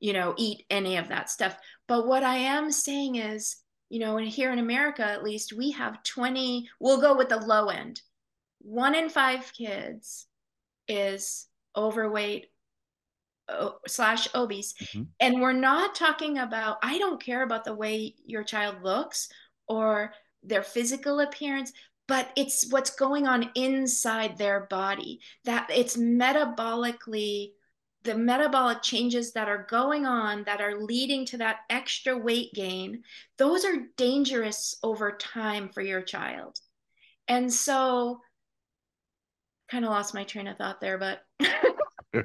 [0.00, 1.56] you know eat any of that stuff.
[1.88, 3.56] But what i am saying is
[3.90, 7.36] you know, and here in America, at least, we have 20, we'll go with the
[7.36, 8.00] low end.
[8.58, 10.26] One in five kids
[10.88, 11.46] is
[11.76, 12.46] overweight
[13.86, 14.74] slash obese.
[14.74, 15.02] Mm-hmm.
[15.20, 19.28] And we're not talking about, I don't care about the way your child looks
[19.68, 21.72] or their physical appearance,
[22.06, 27.52] but it's what's going on inside their body that it's metabolically
[28.04, 33.02] the metabolic changes that are going on that are leading to that extra weight gain,
[33.38, 36.58] those are dangerous over time for your child.
[37.28, 38.20] And so,
[39.70, 41.22] kind of lost my train of thought there, but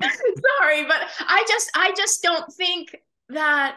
[0.60, 2.96] sorry, but I just I just don't think
[3.28, 3.76] that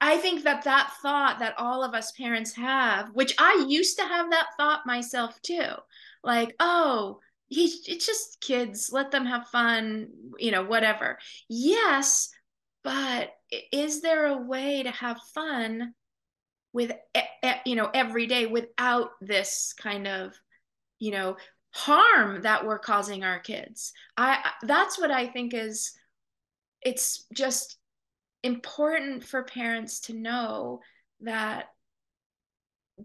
[0.00, 4.04] I think that that thought that all of us parents have, which I used to
[4.04, 5.72] have that thought myself too,
[6.24, 11.18] like, oh, he's it's just kids let them have fun you know whatever.
[11.48, 12.30] Yes
[12.82, 13.30] but
[13.72, 15.94] is there a way to have fun
[16.72, 16.92] with
[17.66, 20.34] you know every day without this kind of
[20.98, 21.36] you know
[21.72, 23.92] harm that we're causing our kids.
[24.16, 25.92] I that's what i think is
[26.82, 27.76] it's just
[28.42, 30.80] important for parents to know
[31.20, 31.66] that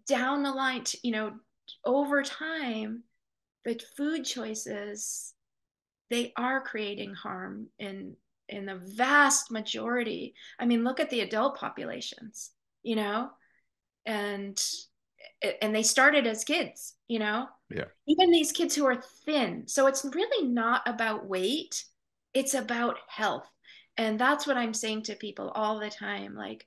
[0.08, 1.34] down the line you know
[1.86, 3.04] over time
[3.66, 5.34] the food choices
[6.10, 8.16] they are creating harm in
[8.48, 10.36] in the vast majority.
[10.60, 12.52] I mean look at the adult populations
[12.84, 13.30] you know
[14.06, 14.64] and
[15.62, 17.86] and they started as kids you know yeah.
[18.08, 19.68] Even these kids who are thin.
[19.68, 21.84] So it's really not about weight.
[22.34, 23.48] It's about health.
[23.98, 26.36] And that's what i'm saying to people all the time.
[26.36, 26.66] Like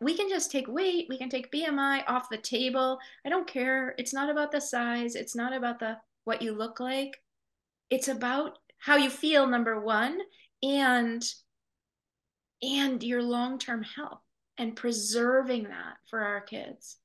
[0.00, 1.06] we can just take weight.
[1.08, 2.98] We can take bmi off the table.
[3.26, 3.94] I don't care.
[3.98, 5.16] It's not about the size.
[5.16, 7.20] It's not about the what you look like.
[7.90, 10.18] It's about how you feel, number one,
[10.62, 11.24] and
[12.62, 14.20] and your long-term health
[14.56, 16.96] and preserving that for our kids.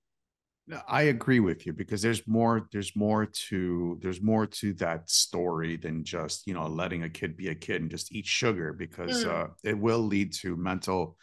[0.88, 5.76] I agree with you because there's more there's more to there's more to that story
[5.76, 9.26] than just you know letting a kid be a kid and just eat sugar because
[9.26, 9.30] mm.
[9.30, 11.18] uh, it will lead to mental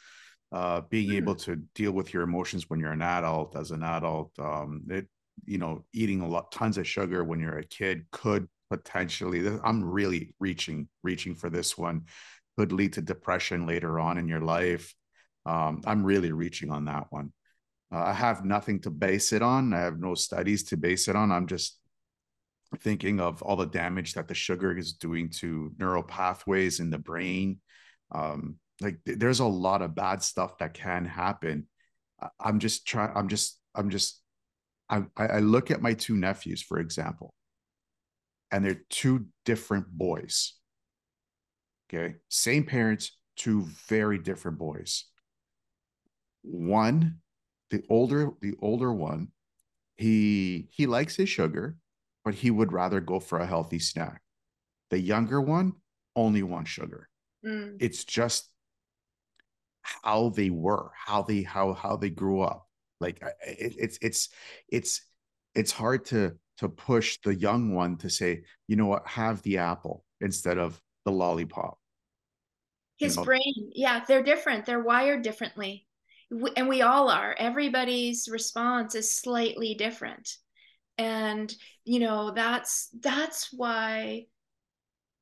[0.52, 1.16] uh, being mm.
[1.16, 5.08] able to deal with your emotions when you're an adult as an adult um, it
[5.46, 9.82] you know eating a lot tons of sugar when you're a kid could potentially i'm
[9.82, 12.02] really reaching reaching for this one
[12.58, 14.94] could lead to depression later on in your life
[15.46, 17.32] um, i'm really reaching on that one
[17.92, 21.16] uh, i have nothing to base it on i have no studies to base it
[21.16, 21.78] on i'm just
[22.80, 26.98] thinking of all the damage that the sugar is doing to neural pathways in the
[26.98, 27.58] brain
[28.12, 31.66] um, like there's a lot of bad stuff that can happen
[32.38, 34.20] i'm just trying i'm just i'm just
[34.90, 37.32] I, I look at my two nephews, for example,
[38.50, 40.54] and they're two different boys.
[41.88, 42.16] Okay.
[42.28, 45.04] Same parents, two very different boys.
[46.42, 47.18] One,
[47.70, 49.28] the older, the older one,
[49.96, 51.76] he he likes his sugar,
[52.24, 54.22] but he would rather go for a healthy snack.
[54.90, 55.74] The younger one
[56.16, 57.08] only wants sugar.
[57.44, 57.76] Mm.
[57.80, 58.48] It's just
[59.82, 62.66] how they were, how they how how they grew up.
[63.00, 64.28] Like it, it's it's
[64.68, 65.02] it's
[65.54, 69.58] it's hard to to push the young one to say, you know what, have the
[69.58, 71.78] apple instead of the lollipop.
[72.98, 73.24] His you know?
[73.24, 74.66] brain, yeah, they're different.
[74.66, 75.86] They're wired differently,
[76.56, 77.34] and we all are.
[77.38, 80.36] Everybody's response is slightly different,
[80.98, 81.52] and
[81.84, 84.26] you know that's that's why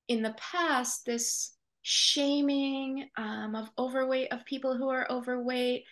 [0.09, 1.53] in the past this
[1.83, 5.85] shaming um, of overweight of people who are overweight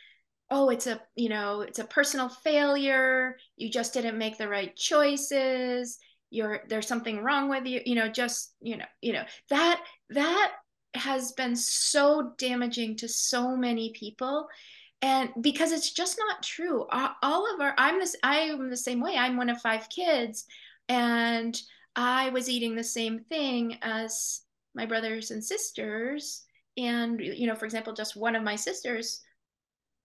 [0.50, 3.36] oh it's a you know it's a personal failure.
[3.56, 5.98] You just didn't make the right choices.
[6.30, 10.52] You're there's something wrong with you you know just you know you know that that
[10.94, 14.46] has been so damaging to so many people
[15.06, 16.84] and because it's just not true
[17.22, 19.16] all of our i'm this i am the same way.
[19.16, 20.44] I'm one of five kids
[20.88, 21.58] and
[21.94, 24.42] i was eating the same thing as
[24.74, 26.42] my brothers and sisters.
[26.76, 29.22] And you know for example just one of my sisters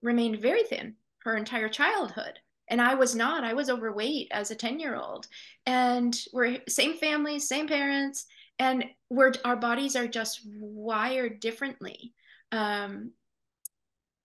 [0.04, 2.38] remained very thin her entire childhood.
[2.70, 5.28] And i was not i was overweight as a 10 year old
[5.66, 8.28] and we're same families same parents
[8.60, 12.14] and we're our bodies are just wired differently.
[12.52, 13.14] Um,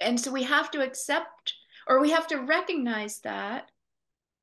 [0.01, 1.55] and so we have to accept
[1.89, 3.71] or we have to recognize that.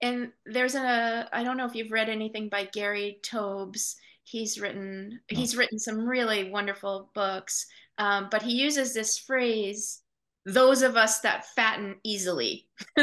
[0.02, 3.96] And there's a i don't know if you've read anything by gary taubes.
[4.24, 7.68] He's written he's written some really wonderful books.
[7.98, 10.02] Um, but he uses this phrase
[10.46, 12.68] those of us that fatten easily.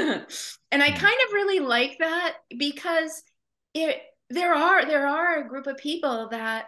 [0.72, 0.96] And i hmm.
[0.98, 3.22] kind of really like that because
[3.74, 6.66] it there are there are a group of people that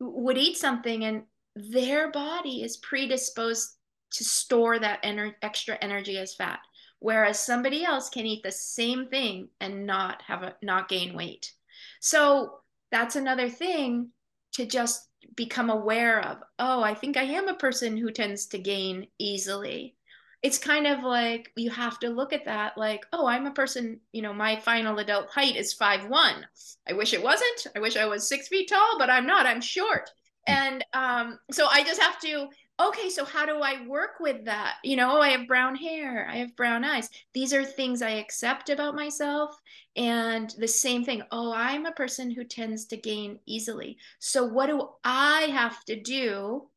[0.00, 1.22] would eat something and
[1.54, 3.77] their body is predisposed
[4.12, 6.60] to store that ener- extra energy as fat
[7.00, 11.52] whereas somebody else can eat the same thing and not have a not gain weight.
[12.00, 14.10] So that's another thing
[14.54, 15.06] to just
[15.36, 19.94] become aware of oh i think i am a person who tends to gain easily.
[20.40, 24.00] It's kind of like you have to look at that like oh i'm a person
[24.12, 26.46] you know my final adult height is five one.
[26.88, 27.66] I wish it wasn't.
[27.76, 29.46] I wish i was six feet tall but i'm not.
[29.46, 30.10] I'm short.
[30.46, 32.48] And um, so i just have to
[32.80, 34.76] okay, so how do I work with that?
[34.84, 37.08] You know, oh, I have brown hair, I have brown eyes.
[37.34, 39.58] These are things I accept about myself.
[39.96, 43.98] And the same thing, oh, I'm a person who tends to gain easily.
[44.20, 46.68] So what do I have to do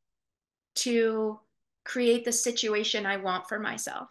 [0.76, 1.40] to
[1.84, 4.10] create the situation I want for myself?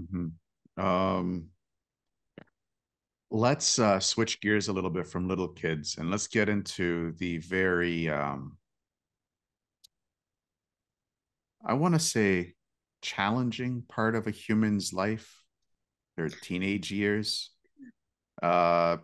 [0.00, 0.84] Mm-hmm.
[0.84, 1.46] Um,
[3.30, 7.38] let's uh, switch gears a little bit from little kids and let's get into the
[7.38, 8.56] very um,
[11.64, 12.54] I want to say
[13.02, 15.42] challenging part of a human's life,
[16.16, 17.50] their teenage years.
[18.42, 18.98] Uh,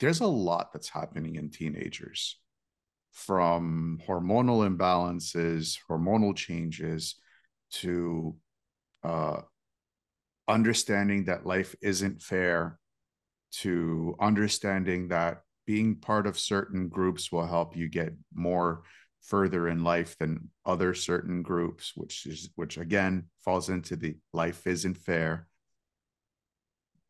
[0.00, 2.38] there's a lot that's happening in teenagers
[3.12, 7.16] from hormonal imbalances, hormonal changes
[7.70, 8.36] to
[9.02, 9.40] uh,
[10.46, 12.78] understanding that life isn't fair,
[13.50, 18.82] to understanding that being part of certain groups will help you get more
[19.22, 24.66] further in life than other certain groups which is which again falls into the life
[24.66, 25.46] isn't fair.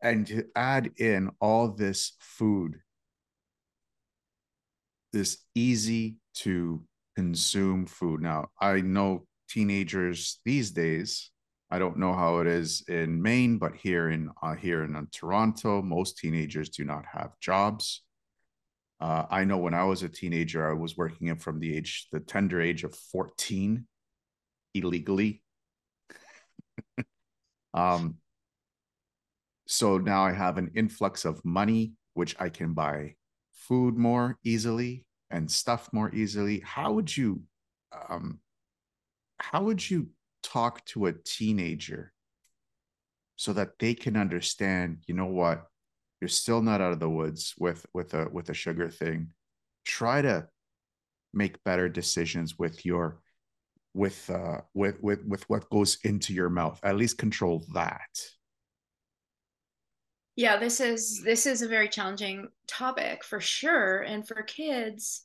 [0.01, 2.81] And to add in all this food
[5.13, 6.85] this easy to
[7.17, 8.23] consume food.
[8.23, 11.31] Now i know teenagers these days
[11.71, 15.03] i don't know how it is in maine but here in uh, here in uh,
[15.11, 18.03] toronto most teenagers do not have jobs
[19.01, 22.21] uh, I know when I was a teenager, I was working from the age, the
[22.21, 23.87] tender age of 14
[24.75, 25.43] illegally.
[27.75, 28.17] um,
[29.67, 33.15] so now I have an influx of money, which I can buy
[33.53, 36.61] food more easily and stuff more easily.
[36.61, 37.43] How would you,
[38.09, 38.41] um,
[39.39, 40.09] how would you
[40.43, 42.13] talk to a teenager
[43.37, 45.67] so that they can understand, you know what,
[46.21, 49.29] you're still not out of the woods with with a with a sugar thing
[49.85, 50.47] try to
[51.33, 53.21] make better decisions with your
[53.95, 56.79] with uh with with with what goes into your mouth.
[56.83, 58.11] At least control that.
[60.37, 65.25] Yeah this is this is a very challenging topic for sure and for kids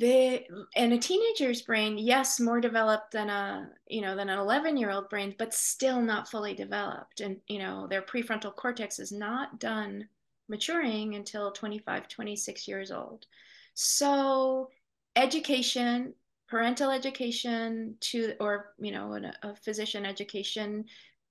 [0.00, 4.78] they and a teenager's brain yes more developed than a you know than an 11
[4.78, 7.20] year old brain but still not fully developed.
[7.20, 10.08] And you know their prefrontal cortex is not done
[10.48, 13.26] maturing until 25 26 years old.
[13.74, 14.70] So
[15.16, 16.14] education
[16.48, 20.86] parental education to or you know a physician education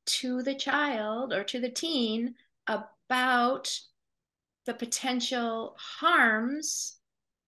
[0.06, 2.36] to the child or to the teen
[2.68, 3.80] about
[4.66, 6.99] the potential harms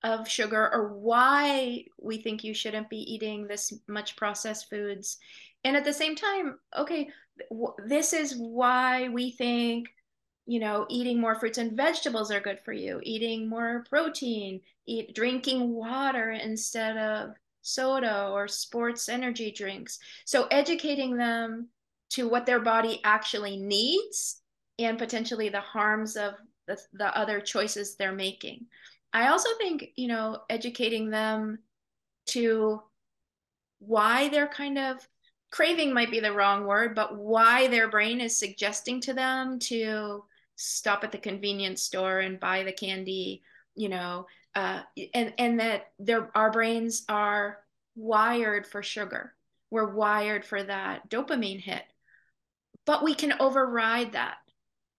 [0.04, 5.18] of sugar or why we think you shouldn't be eating this much processed foods.
[5.64, 7.10] And at the same time, okay,
[7.86, 9.88] this is why we think,
[10.48, 15.14] you know, eating more fruits and vegetables are good for you, eating more protein, eat
[15.14, 20.00] drinking water instead of soda or sports energy drinks.
[20.26, 21.70] So educating them
[22.12, 24.42] to what their body actually needs
[24.80, 26.34] and potentially the harms of
[26.68, 28.66] the, the other choices they're making.
[29.14, 31.60] I also think, you know, educating them
[32.28, 32.82] to
[33.80, 35.08] why they're kind of
[35.52, 40.24] craving might be the wrong word, but why their brain is suggesting to them to
[40.56, 43.44] stop at the convenience store and buy the candy,
[43.76, 44.82] you know, uh,
[45.14, 47.60] and and that their our brains are
[47.96, 49.34] wired for sugar.
[49.70, 51.84] we're wired for that dopamine hit
[52.86, 54.38] but we can override that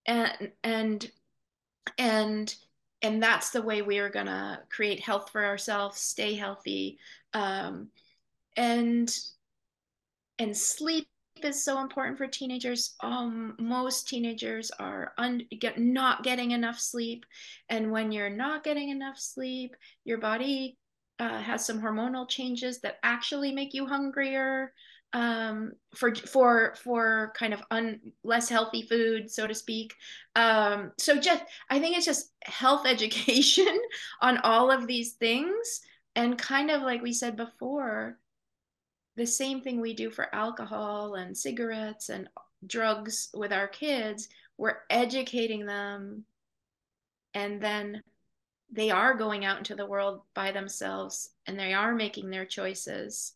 [0.07, 1.11] and and
[1.99, 2.55] and
[3.03, 6.99] and that's the way we are going to create health for ourselves stay healthy
[7.35, 7.89] um,
[8.57, 9.17] and
[10.39, 11.07] and sleep
[11.45, 12.95] is so important for teenagers.
[13.01, 17.25] Um, most teenagers are un- get, not getting enough sleep,
[17.69, 19.75] and when you're not getting enough sleep,
[20.05, 20.77] your body
[21.19, 24.73] uh, has some hormonal changes that actually make you hungrier
[25.13, 29.95] um, for for for kind of un, less healthy food, so to speak.
[30.37, 33.79] Um, so just I think it's just health education
[34.21, 35.81] on all of these things,
[36.17, 38.19] and kind of like we said before,
[39.17, 42.29] the same thing we do for alcohol and cigarettes and
[42.67, 44.29] drugs with our kids.
[44.57, 46.25] We're educating them,
[47.35, 48.03] and then
[48.71, 53.35] they are going out into the world by themselves and they are making their choices.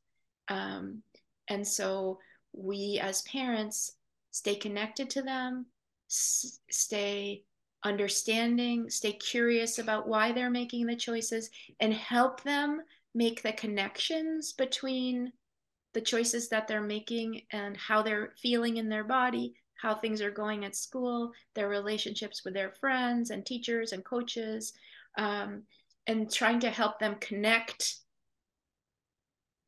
[0.49, 1.03] Um,
[1.49, 2.19] and so
[2.53, 3.93] we as parents
[4.31, 5.67] stay connected to them,
[6.11, 7.45] s- stay
[7.85, 12.81] understanding, stay curious about why they're making the choices, and help them
[13.15, 15.33] make the connections between
[15.95, 20.31] the choices that they're making and how they're feeling in their body, how things are
[20.31, 24.75] going at school, their relationships with their friends and teachers and coaches,
[25.17, 25.63] um,
[26.07, 27.97] and trying to help them connect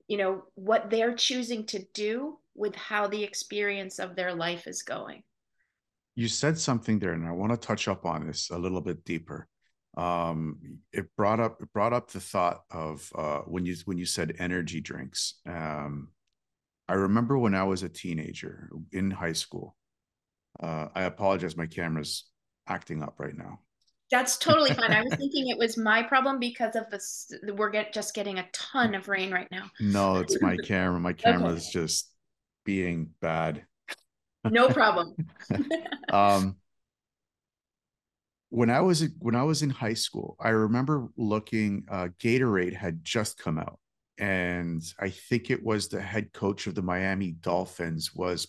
[0.09, 4.83] you know what they're choosing to do with how the experience of their life is
[4.83, 5.23] going.
[6.17, 9.05] You said something there and i want to touch up on this a little bit
[9.05, 9.49] deeper.
[9.97, 14.07] Um, it brought up it brought up the thought of uh, when you when you
[14.07, 15.35] said energy drinks.
[15.47, 16.09] Um,
[16.89, 19.77] i remember when i was a teenager in high school
[20.61, 22.25] uh, i apologize my camera's
[22.67, 23.61] acting up right now
[24.11, 24.93] that's totally fine.
[24.93, 27.33] I was thinking it was my problem because of this.
[27.55, 29.71] We're get, just getting a ton of rain right now.
[29.81, 30.99] No, it's my camera.
[30.99, 31.85] My camera is okay.
[31.85, 32.11] just
[32.65, 33.65] being bad.
[34.45, 35.15] No problem.
[36.13, 36.57] um,
[38.51, 41.85] when I was when I was in high school, I remember looking.
[41.91, 43.79] Uh, Gatorade had just come out,
[44.17, 48.49] and I think it was the head coach of the Miami Dolphins was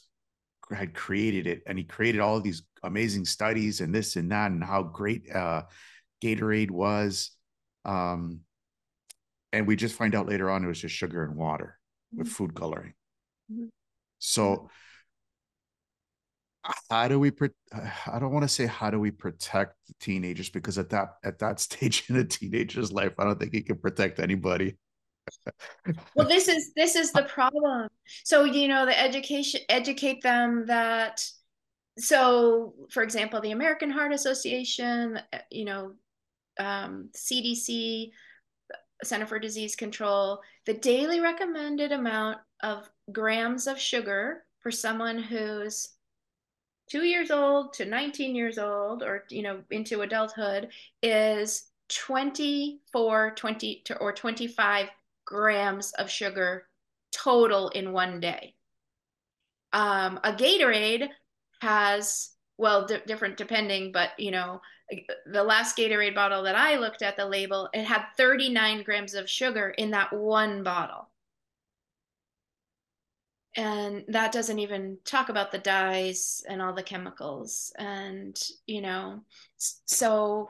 [0.71, 4.51] had created it and he created all of these amazing studies and this and that
[4.51, 5.63] and how great uh,
[6.23, 7.31] Gatorade was.
[7.85, 8.41] Um,
[9.51, 11.77] and we just find out later on it was just sugar and water
[12.13, 12.23] mm-hmm.
[12.23, 12.93] with food coloring.
[13.51, 13.67] Mm-hmm.
[14.19, 14.69] So
[16.89, 17.31] how do we
[18.07, 21.39] i don't want to say how do we protect the teenagers because at that at
[21.39, 24.75] that stage in a teenager's life i don't think he can protect anybody
[26.15, 27.87] well this is this is the problem
[28.23, 31.23] so you know the education educate them that
[31.97, 35.19] so for example the american heart association
[35.51, 35.93] you know
[36.59, 38.11] um, cdc
[39.03, 45.89] center for disease control the daily recommended amount of grams of sugar for someone who's
[46.89, 50.69] two years old to 19 years old or you know into adulthood
[51.01, 54.87] is 24 20 to, or 25
[55.25, 56.67] grams of sugar
[57.11, 58.55] total in one day.
[59.73, 61.07] Um, a Gatorade
[61.61, 64.61] has, well, d- different depending, but you know,
[65.25, 69.29] the last Gatorade bottle that I looked at the label, it had 39 grams of
[69.29, 71.09] sugar in that one bottle.
[73.55, 77.73] And that doesn't even talk about the dyes and all the chemicals.
[77.77, 79.21] And, you know,
[79.57, 80.49] so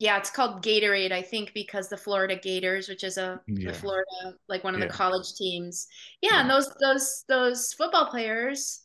[0.00, 3.72] yeah, it's called Gatorade, I think, because the Florida Gators, which is a yeah.
[3.72, 4.86] Florida like one of yeah.
[4.86, 5.86] the college teams.
[6.22, 8.80] Yeah, yeah, and those those those football players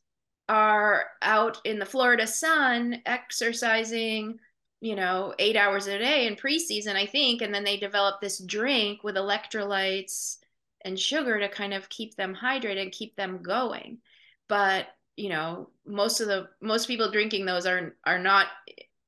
[0.48, 4.38] are out in the Florida sun exercising,
[4.82, 8.40] you know, eight hours a day in preseason, I think, and then they develop this
[8.40, 10.38] drink with electrolytes
[10.84, 14.00] and sugar to kind of keep them hydrated and keep them going.
[14.48, 14.88] But
[15.18, 18.48] you know, most of the most people drinking those are are not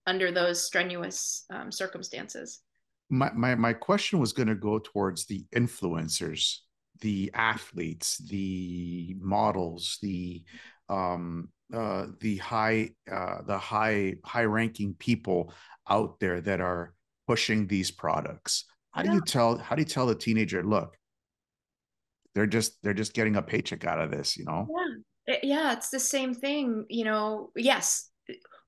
[0.07, 2.61] under those strenuous um, circumstances.
[3.09, 6.59] My, my, my question was going to go towards the influencers,
[7.01, 10.43] the athletes, the models, the
[10.89, 15.53] um, uh, the high uh, the high high ranking people
[15.89, 16.93] out there that are
[17.27, 18.65] pushing these products.
[18.91, 19.11] How yeah.
[19.11, 20.97] do you tell how do you tell the teenager, look,
[22.35, 24.67] they're just they're just getting a paycheck out of this, you know?
[24.69, 24.95] Yeah.
[25.43, 27.51] Yeah, it's the same thing, you know.
[27.53, 28.09] Yes,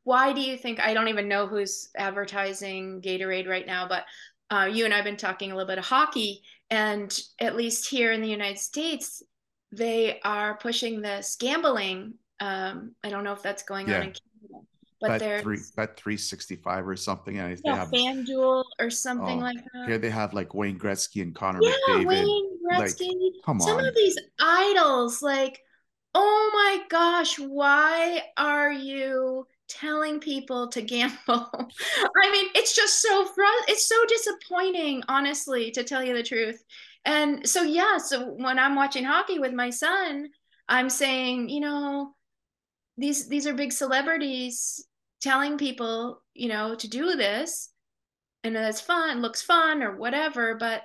[0.03, 4.03] why do you think I don't even know who's advertising Gatorade right now, but
[4.49, 8.11] uh, you and I've been talking a little bit of hockey, and at least here
[8.11, 9.23] in the United States,
[9.71, 12.15] they are pushing this gambling.
[12.39, 13.97] Um, I don't know if that's going yeah.
[13.97, 14.67] on in Canada,
[15.01, 17.37] but there's three bet three sixty five or something.
[17.37, 19.87] And yeah, have, FanDuel or something oh, like that.
[19.87, 22.05] Here they have like Wayne Gretzky and Connor yeah, McDavid.
[22.05, 23.07] Wayne Gretzky.
[23.07, 23.85] Like, come Some on.
[23.85, 25.61] of these idols, like,
[26.15, 31.15] oh my gosh, why are you telling people to gamble?
[31.27, 36.63] I mean, it's just so fr- it's so disappointing, honestly, to tell you the truth.
[37.05, 40.29] And so yeah, so when I'm watching hockey with my son,
[40.67, 42.13] I'm saying, you know,
[42.97, 44.85] these these are big celebrities
[45.21, 47.69] telling people, you know, to do this
[48.43, 50.83] and it's fun, looks fun or whatever, but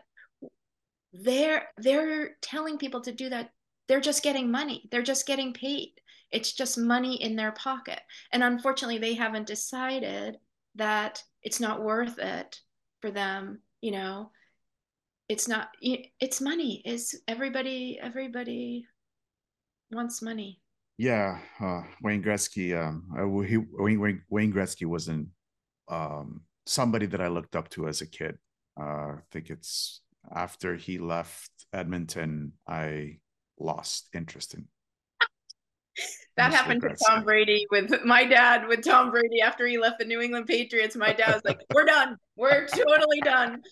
[1.13, 3.51] they're they're telling people to do that.
[3.87, 4.89] They're just getting money.
[4.91, 5.93] They're just getting paid.
[6.31, 8.01] It's just money in their pocket.
[8.33, 10.39] And unfortunately, they haven't decided
[10.77, 12.59] that it's not worth it
[13.01, 14.31] for them, you know.
[15.29, 16.83] It's not it's money.
[16.85, 18.87] Is everybody everybody
[19.91, 20.61] wants money.
[20.99, 22.77] Yeah, uh, Wayne Gretzky.
[22.77, 25.29] Um, I, he, Wayne, Wayne Gretzky wasn't
[25.89, 28.39] um, somebody that I looked up to as a kid.
[28.79, 30.01] Uh, I think it's
[30.33, 33.19] after he left Edmonton, I
[33.59, 34.67] lost interest in.
[36.37, 36.55] that Mr.
[36.55, 36.99] happened Gretzky.
[36.99, 38.69] to Tom Brady with my dad.
[38.69, 41.87] With Tom Brady after he left the New England Patriots, my dad was like, "We're
[41.87, 42.17] done.
[42.37, 43.63] We're totally done."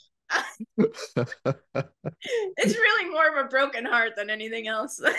[0.76, 5.00] It's really more of a broken heart than anything else.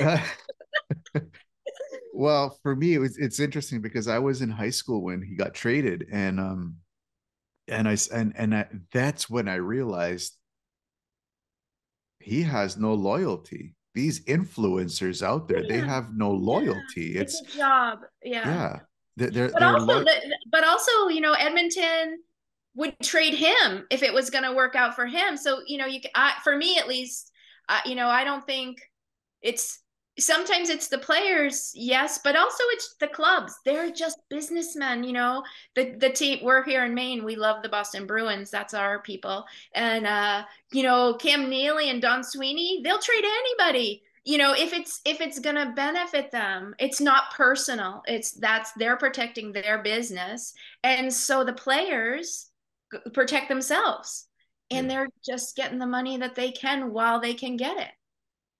[2.14, 5.36] well, for me, it was it's interesting because I was in high school when he
[5.36, 6.78] got traded, and um,
[7.68, 10.38] and I and and I, that's when I realized
[12.20, 13.76] he has no loyalty.
[13.95, 15.70] These influencers out there, yeah.
[15.70, 17.11] they have no loyalty.
[17.14, 17.22] Yeah.
[17.22, 17.99] It's, it's, job.
[18.24, 18.47] Yeah.
[18.47, 18.80] Yeah.
[19.16, 20.05] They're, they're, but they're also, lo-
[20.51, 22.18] but also, you know, Edmonton
[22.76, 25.38] would trade him if it was going to work out for him.
[25.38, 27.32] So, you know, you I, for me at least,
[27.69, 28.82] uh, you know, I don't think
[29.41, 29.80] it's
[30.19, 33.57] sometimes it's the players yes but also it's the clubs.
[33.65, 35.43] They're just businessmen you know?
[35.76, 39.45] The the team we're here in maine we love the boston bruins that's our people.
[39.74, 44.03] And uh you know cam neely and don sweeney they'll trade anybody.
[44.24, 48.71] You know if it's if it's going to benefit them it's not personal it's that's
[48.74, 50.53] they're protecting their business.
[50.84, 52.51] And so the players
[53.13, 54.27] protect themselves.
[54.71, 54.93] And yeah.
[54.93, 57.91] they're just getting the money that they can while they can get it.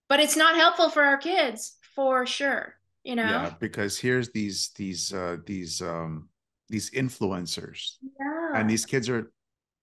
[0.10, 3.24] But it's not helpful for our kids for sure you know?
[3.24, 6.30] Yeah because here's these these uh these um
[6.70, 7.98] these influencers.
[8.20, 8.60] Yeah.
[8.60, 9.32] and these kids are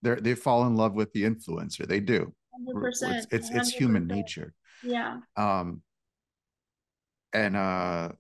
[0.03, 1.87] they they fall in love with the influencer.
[1.87, 2.33] They do.
[2.69, 4.55] 100%, it's it's, it's human nature.
[4.83, 5.19] Yeah.
[5.37, 5.83] Um
[7.33, 8.11] and uh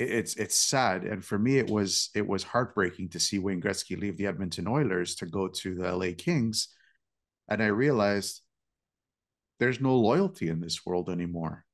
[0.00, 4.00] it's it's sad and for me it was it was heartbreaking to see Wayne Gretzky
[4.00, 6.68] leave the Edmonton Oilers to go to the LA Kings
[7.48, 8.40] and I realized
[9.58, 11.64] there's no loyalty in this world anymore.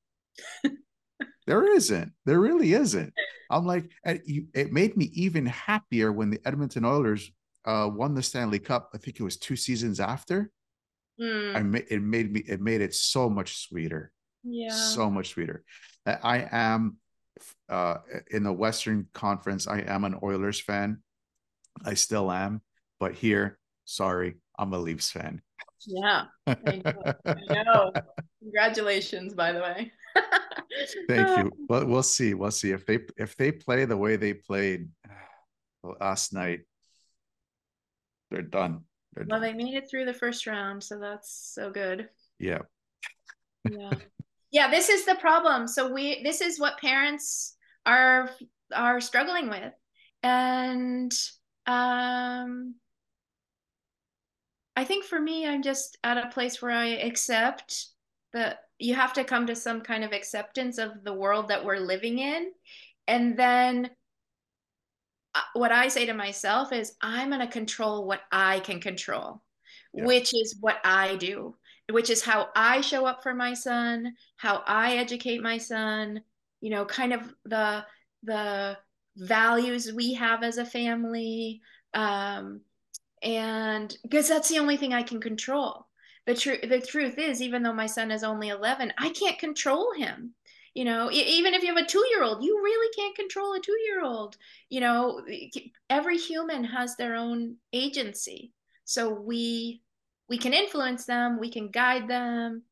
[1.47, 2.13] there isn't.
[2.25, 3.13] There really isn't.
[3.51, 7.31] I'm like, it made me even happier when the Edmonton Oilers
[7.65, 8.91] uh, won the Stanley Cup.
[8.93, 10.51] I think it was two seasons after.
[11.21, 11.57] Mm.
[11.57, 12.41] I ma- it made me.
[12.41, 14.13] It made it so much sweeter.
[14.43, 15.65] Yeah, so much sweeter.
[16.05, 16.99] I am
[17.69, 17.97] uh,
[18.31, 19.67] in the Western Conference.
[19.67, 20.99] I am an Oilers fan.
[21.85, 22.63] I still am,
[22.99, 25.43] but here, sorry, I'm a Leafs fan.
[25.87, 27.13] Yeah, I know.
[27.27, 27.93] I know.
[28.43, 29.93] Congratulations, by the way.
[31.09, 31.53] Thank you.
[31.69, 32.35] Well, we'll see.
[32.35, 34.89] We'll see if they if they play the way they played
[36.01, 36.61] last night.
[38.31, 38.85] They're done.
[39.15, 39.49] They're well, done.
[39.49, 42.09] they made it through the first round, so that's so good.
[42.39, 42.61] Yeah.
[43.71, 43.91] yeah.
[44.57, 45.69] Yeah, this is the problem.
[45.69, 47.55] So we this is what parents
[47.85, 48.31] are
[48.75, 49.75] are struggling with.
[50.23, 51.13] And
[51.67, 52.77] um
[54.75, 57.89] I think for me, I'm just at a place where I accept
[58.33, 61.79] that you have to come to some kind of acceptance of the world that we're
[61.79, 62.51] living in.
[63.07, 63.91] And then
[65.35, 69.43] uh, what I say to myself is, I'm going to control what I can control,
[69.93, 70.07] yeah.
[70.07, 71.57] which is what I do,
[71.91, 76.23] which is how I show up for my son, how I educate my son,
[76.61, 77.85] you know, kind of the,
[78.23, 78.79] the,
[79.19, 81.63] values we have as a family
[81.95, 82.61] um,
[83.23, 85.87] and because that's the only thing I can control.
[86.27, 89.93] The truth the truth is, even though my son is only 11, I can't control
[89.95, 90.35] him.
[90.75, 93.61] You know, even if you have a two year old, you really can't control a
[93.61, 94.37] two year old.
[94.69, 95.23] You know,
[95.89, 98.53] every human has their own agency.
[98.85, 99.81] So we
[100.29, 102.63] we can influence them, we can guide them.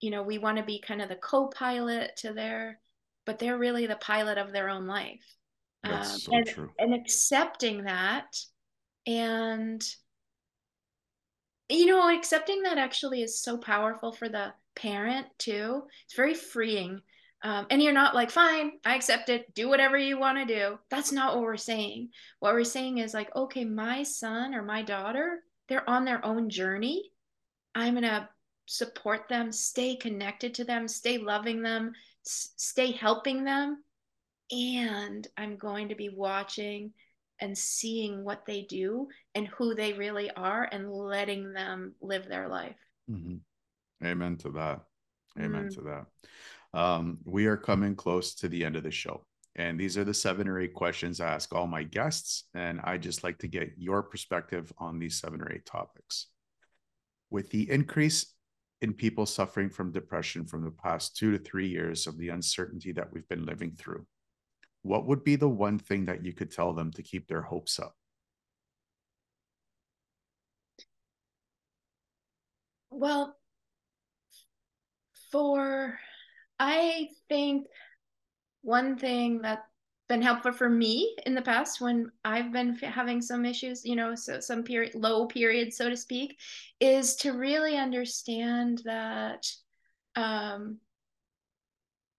[0.00, 2.78] You know, we want to be kind of the co-pilot to their,
[3.24, 5.24] but they're really the pilot of their own life.
[5.82, 6.70] That's um, so and, true.
[6.78, 8.26] And accepting that
[9.06, 9.84] and
[11.68, 17.00] you know accepting that actually is so powerful for the parent too it's very freeing
[17.42, 20.78] um, and you're not like fine i accept it do whatever you want to do
[20.90, 22.08] that's not what we're saying
[22.40, 26.48] what we're saying is like okay my son or my daughter they're on their own
[26.48, 27.10] journey
[27.74, 28.28] i'm gonna
[28.66, 31.92] support them, stay connected to them, stay loving them,
[32.22, 33.82] stay helping them.
[34.50, 36.92] And I'm going to be watching
[37.40, 42.48] and seeing what they do and who they really are and letting them live their
[42.48, 42.76] life.
[43.10, 44.06] Mm-hmm.
[44.06, 44.80] Amen to that.
[45.38, 45.74] Amen mm.
[45.74, 46.78] to that.
[46.78, 49.24] Um, we are coming close to the end of the show.
[49.56, 52.44] And these are the seven or eight questions I ask all my guests.
[52.54, 56.26] And I just like to get your perspective on these seven or eight topics.
[57.30, 58.34] With the increase
[58.82, 62.92] in people suffering from depression from the past two to three years of the uncertainty
[62.92, 64.06] that we've been living through,
[64.82, 67.78] what would be the one thing that you could tell them to keep their hopes
[67.78, 67.94] up?
[72.90, 73.36] Well,
[75.32, 75.98] for
[76.60, 77.66] I think
[78.64, 79.62] one thing that's
[80.08, 84.14] been helpful for me in the past when I've been having some issues, you know,
[84.14, 86.38] so some period low period, so to speak,
[86.80, 89.46] is to really understand that
[90.16, 90.78] um,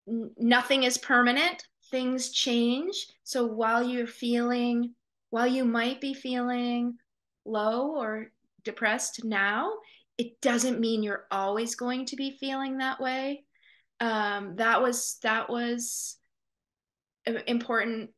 [0.08, 1.64] nothing is permanent.
[1.92, 3.08] Things change.
[3.24, 4.96] So while you're feeling,
[5.30, 6.98] while you might be feeling
[7.46, 8.32] low or
[8.64, 9.72] depressed now,
[10.18, 13.44] it doesn't mean you're always going to be feeling that way.
[14.00, 16.18] Um, that was that was
[17.48, 18.10] important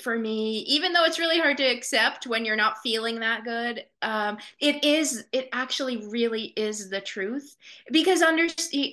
[0.00, 3.84] for me even though it's really hard to accept when you're not feeling that good
[4.02, 7.56] um, it is it actually really is the truth.
[7.92, 8.46] Because under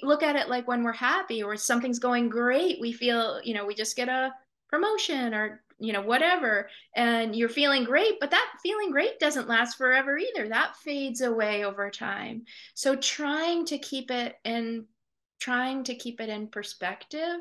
[0.03, 3.66] look at it like when we're happy or something's going great we feel you know
[3.66, 4.34] we just get a
[4.70, 9.78] promotion or you know whatever and you're feeling great but that feeling great doesn't last
[9.78, 10.47] forever either.
[10.47, 12.43] That fades away over time.
[12.74, 14.86] So trying to keep it in
[15.39, 17.39] trying to keep it in perspective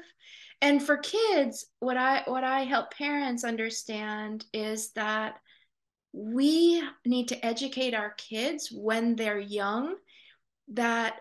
[0.63, 5.35] and for kids what i what i help parents understand is that
[6.15, 9.95] we need to educate our kids when they're young
[10.69, 11.17] that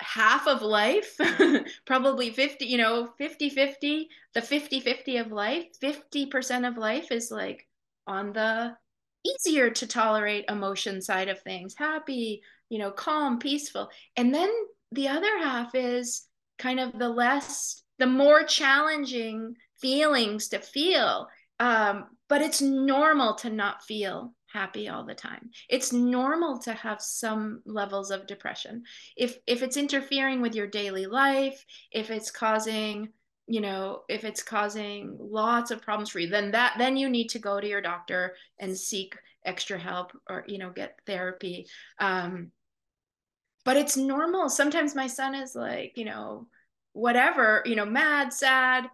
[0.00, 1.16] half of life
[1.86, 7.30] probably 50 you know 50 50 the 50 50 of life 50% of life is
[7.30, 7.66] like
[8.06, 8.76] on the
[9.24, 12.42] easier to tolerate emotion side of things happy
[12.74, 13.88] you know calm peaceful.
[14.16, 14.50] And then
[14.90, 16.26] the other half is
[16.58, 21.28] kind of the less the more challenging feelings to feel.
[21.60, 25.50] Um, but it's normal to not feel happy all the time.
[25.68, 28.84] It's normal to have some levels of depression.
[29.16, 33.10] If if it's interfering with your daily life, if it's causing,
[33.46, 37.28] you know, if it's causing lots of problems for you, then that then you need
[37.30, 41.66] to go to your doctor and seek extra help or you know get therapy.
[41.98, 42.52] Um,
[43.64, 44.48] but it's normal.
[44.48, 46.46] Sometimes my son is like, you know,
[46.94, 48.88] whatever, you know, mad, sad,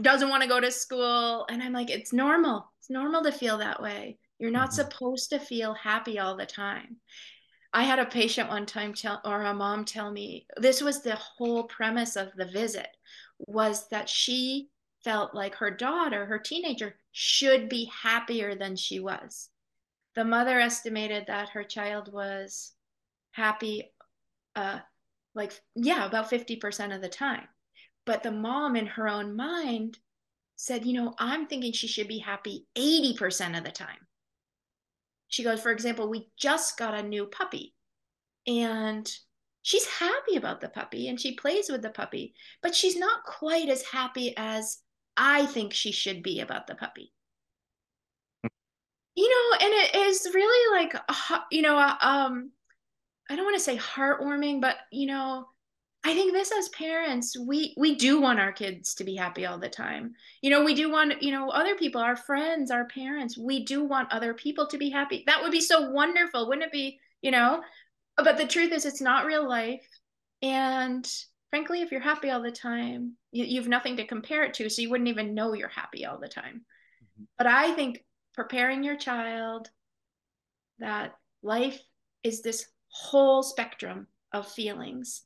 [0.00, 1.44] doesn't want to go to school.
[1.50, 2.72] And I'm like, it's normal.
[2.78, 4.18] It's normal to feel that way.
[4.38, 4.88] You're not mm-hmm.
[4.88, 6.96] supposed to feel happy all the time.
[7.72, 11.16] I had a patient one time tell, or a mom tell me this was the
[11.16, 12.88] whole premise of the visit
[13.38, 14.68] was that she
[15.04, 19.48] felt like her daughter, her teenager, should be happier than she was.
[20.14, 22.72] The mother estimated that her child was
[23.32, 23.92] happy
[24.56, 24.80] uh,
[25.40, 27.48] like yeah about 50% of the time.
[28.04, 29.98] But the mom in her own mind
[30.56, 34.06] said you know i'm thinking she should be happy 80% of the time.
[35.28, 37.74] She goes for example we just got a new puppy
[38.46, 39.10] and
[39.62, 43.68] she's happy about the puppy and she plays with the puppy but she's not quite
[43.68, 44.78] as happy as
[45.16, 47.12] i think she should be about the puppy.
[48.42, 48.48] Hmm.
[49.14, 52.50] You know and it is really like uh, you know uh, um
[53.30, 55.46] I don't want to say heartwarming, but you know,
[56.02, 59.58] I think this as parents, we we do want our kids to be happy all
[59.58, 60.14] the time.
[60.42, 63.84] You know, we do want, you know, other people, our friends, our parents, we do
[63.84, 65.22] want other people to be happy.
[65.26, 67.62] That would be so wonderful, wouldn't it be, you know?
[68.16, 69.86] But the truth is it's not real life.
[70.42, 71.06] And
[71.50, 74.70] frankly, if you're happy all the time, you, you have nothing to compare it to,
[74.70, 76.62] so you wouldn't even know you're happy all the time.
[77.04, 77.24] Mm-hmm.
[77.36, 78.02] But I think
[78.34, 79.68] preparing your child
[80.78, 81.12] that
[81.42, 81.78] life
[82.24, 85.22] is this whole spectrum of feelings.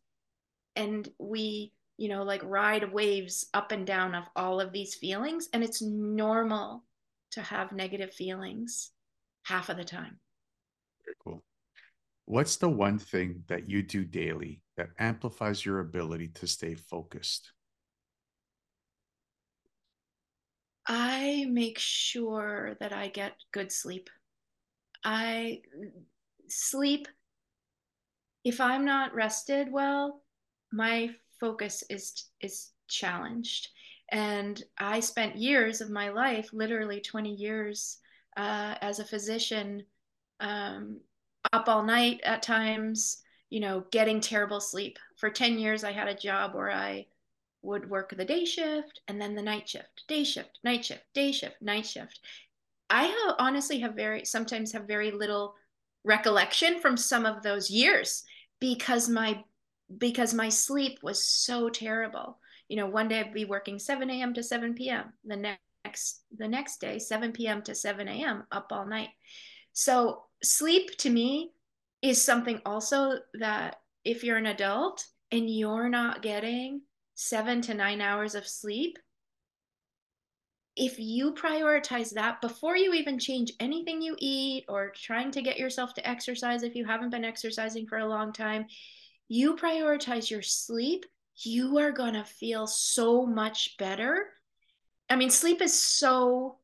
[0.77, 5.49] And we you know like ride waves up and down of all of these feelings
[5.53, 6.83] and it's normal
[7.31, 8.91] to have negative feelings
[9.45, 10.19] half of the time.
[11.23, 11.43] Cool.
[12.27, 17.53] What's the one thing that you do daily that amplifies your ability to stay focused?
[20.87, 24.11] I make sure that i get good sleep.
[25.03, 25.63] I
[26.49, 27.09] sleep
[28.45, 30.23] if I'm not rested well,
[30.71, 33.69] my focus is is challenged.
[34.11, 37.99] And I spent years of my life, literally 20 years,
[38.37, 39.85] uh, as a physician,
[40.41, 41.01] um,
[41.53, 44.99] up all night at times, you know, getting terrible sleep.
[45.17, 47.07] For 10 years, I had a job where I
[47.63, 51.33] would work the day shift and then the night shift, day shift, night shift, day
[51.33, 52.21] shift, night shift.
[52.91, 55.55] I have, honestly have very, sometimes have very little
[56.05, 58.25] recollection from some of those years
[58.61, 59.43] because my
[59.99, 62.39] because my sleep was so terrible.
[62.69, 66.49] You know one day i'd be working 7 a.m to 7 p.m the next the
[66.49, 69.11] next day 7 p.m to 7 a.m up all night.
[69.73, 71.51] So sleep to me
[72.01, 76.83] is something also that if you're an adult and you're not getting
[77.15, 78.99] seven to nine hours of sleep
[80.77, 85.59] if you prioritize that before you even change anything you eat or trying to get
[85.59, 88.67] yourself to exercise if you haven't been exercising for a long time,
[89.29, 91.07] you prioritize your sleep,
[91.37, 94.27] you are going to feel so much better.
[95.09, 96.59] I mean, sleep is so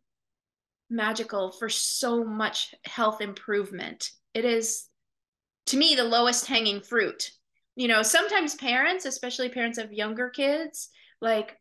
[0.88, 4.10] magical for so much health improvement.
[4.34, 4.86] It is,
[5.66, 7.30] to me, the lowest hanging fruit.
[7.76, 10.88] You know, sometimes parents, especially parents of younger kids,
[11.20, 11.59] like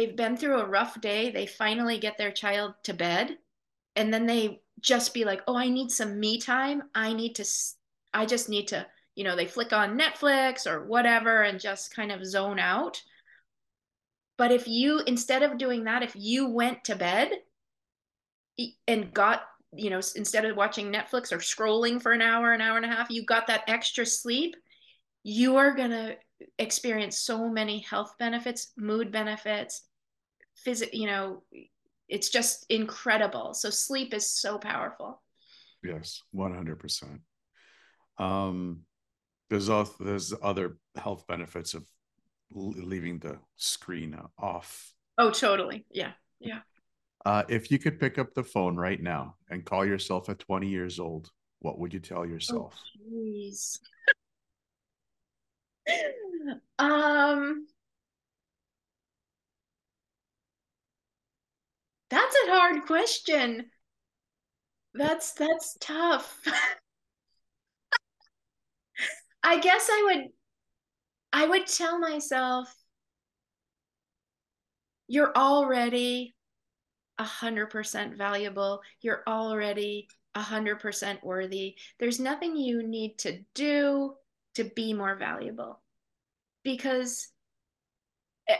[0.00, 3.36] they've been through a rough day, they finally get their child to bed,
[3.96, 6.84] and then they just be like, "Oh, I need some me time.
[6.94, 7.44] I need to
[8.14, 12.10] I just need to, you know, they flick on Netflix or whatever and just kind
[12.10, 13.02] of zone out."
[14.38, 17.30] But if you instead of doing that, if you went to bed
[18.88, 19.42] and got
[19.72, 22.88] you know, instead of watching Netflix or scrolling for an hour, an hour and a
[22.88, 24.56] half, you got that extra sleep,
[25.22, 26.16] you are going to
[26.58, 29.82] experience so many health benefits, mood benefits,
[30.64, 31.42] physical, you know,
[32.08, 33.54] it's just incredible.
[33.54, 35.22] So sleep is so powerful.
[35.82, 37.20] Yes, 100%.
[38.18, 38.80] Um,
[39.48, 41.86] there's also, there's other health benefits of
[42.52, 44.92] leaving the screen off.
[45.18, 45.86] Oh, totally.
[45.90, 46.12] Yeah.
[46.40, 46.60] Yeah.
[47.24, 50.68] Uh, if you could pick up the phone right now and call yourself at 20
[50.68, 51.30] years old,
[51.60, 52.74] what would you tell yourself?
[52.98, 53.78] Jeez.
[56.78, 57.66] Um,
[62.10, 63.70] that's a hard question.
[64.94, 66.40] That's that's tough.
[69.42, 70.32] I guess I would
[71.32, 72.72] I would tell myself
[75.08, 76.34] you're already
[77.18, 78.80] a hundred percent valuable.
[79.00, 81.76] You're already a hundred percent worthy.
[81.98, 84.14] There's nothing you need to do
[84.54, 85.80] to be more valuable
[86.64, 87.28] because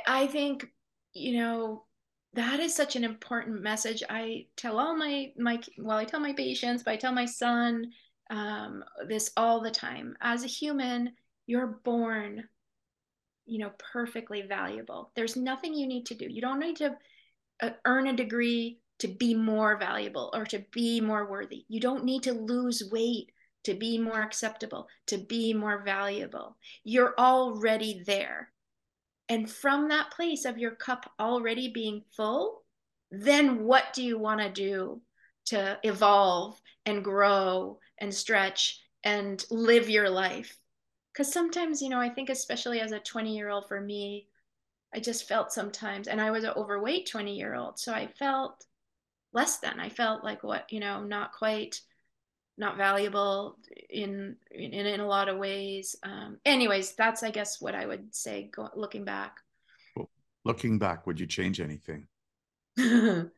[0.06, 0.66] I think,
[1.12, 1.84] you know,
[2.34, 4.02] that is such an important message.
[4.08, 7.86] I tell all my my well, I tell my patients, but I tell my son
[8.30, 10.16] um, this all the time.
[10.20, 11.12] As a human,
[11.46, 12.44] you're born,
[13.46, 15.10] you know, perfectly valuable.
[15.16, 16.26] There's nothing you need to do.
[16.28, 16.96] You don't need to
[17.60, 21.64] uh, earn a degree to be more valuable or to be more worthy.
[21.68, 23.32] You don't need to lose weight
[23.64, 26.56] to be more acceptable, to be more valuable.
[26.84, 28.50] You're already there.
[29.30, 32.64] And from that place of your cup already being full,
[33.12, 35.00] then what do you want to do
[35.46, 40.58] to evolve and grow and stretch and live your life?
[41.12, 44.26] Because sometimes, you know, I think, especially as a 20 year old for me,
[44.92, 47.78] I just felt sometimes, and I was an overweight 20 year old.
[47.78, 48.66] So I felt
[49.32, 49.78] less than.
[49.78, 51.80] I felt like what, you know, not quite
[52.60, 53.56] not valuable
[53.88, 55.96] in in, in a lot of ways.
[56.02, 58.50] Um, anyways, that's I guess what I would say.
[58.54, 59.38] Go, looking back.
[59.96, 60.10] Well,
[60.44, 62.06] looking back, would you change anything?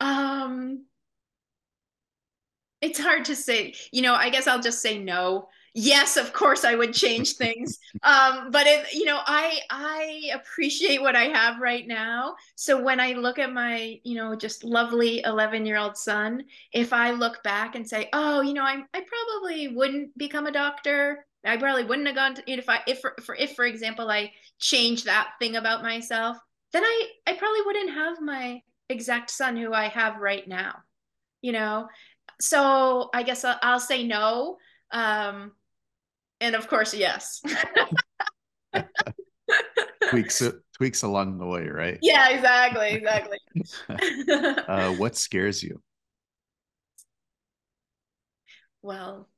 [0.00, 0.86] um,
[2.80, 3.74] it's hard to say.
[3.92, 7.78] You know, I guess I'll just say no yes of course i would change things.
[8.02, 12.36] Um, but it you know i i appreciate what i have right now.
[12.54, 16.92] So when i look at my you know just lovely 11 year old son if
[16.92, 21.26] i look back and say oh you know i, I probably wouldn't become a doctor.
[21.46, 24.32] I probably wouldn't have gone to if i if for, for if for example i
[24.58, 26.38] changed that thing about myself
[26.72, 30.76] then i i probably wouldn't have my exact son who i have right now
[31.42, 31.88] you know?
[32.40, 34.58] So i guess i'll, I'll say no.
[34.90, 35.52] Um,
[36.44, 37.40] and of course, yes.
[40.10, 40.42] tweaks
[40.76, 41.98] tweaks along the way, right?
[42.02, 43.38] Yeah, exactly, exactly.
[44.68, 45.80] uh, what scares you?
[48.82, 49.28] Well,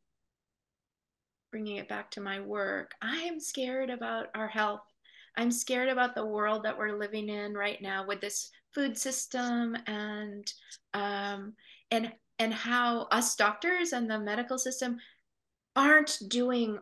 [1.52, 4.82] bringing it back to my work, I am scared about our health.
[5.36, 9.76] I'm scared about the world that we're living in right now with this food system
[9.86, 10.52] and
[10.94, 11.52] um,
[11.92, 14.98] and and how us doctors and the medical system
[15.76, 16.78] aren't doing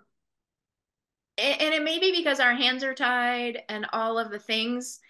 [1.37, 5.01] and it may be because our hands are tied and all of the things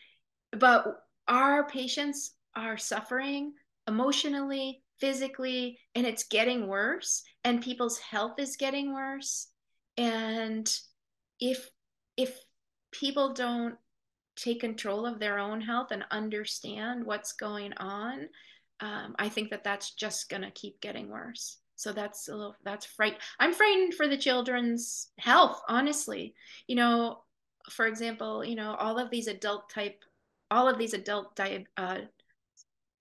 [0.52, 0.86] but
[1.28, 3.52] our patients are suffering
[3.88, 9.48] emotionally physically and it's getting worse and people's health is getting worse.
[9.96, 10.70] And
[11.40, 11.68] if
[12.16, 12.38] if
[12.90, 13.76] people don't
[14.36, 18.28] take control of their own health and understand what's going on
[18.80, 22.56] um, i think that that's just going to keep getting worse so that's a little
[22.64, 26.34] that's fright i'm frightened for the children's health honestly.
[26.66, 27.22] You know
[27.70, 30.04] for example you know all of these adult type
[30.50, 31.98] all of these adult di- uh,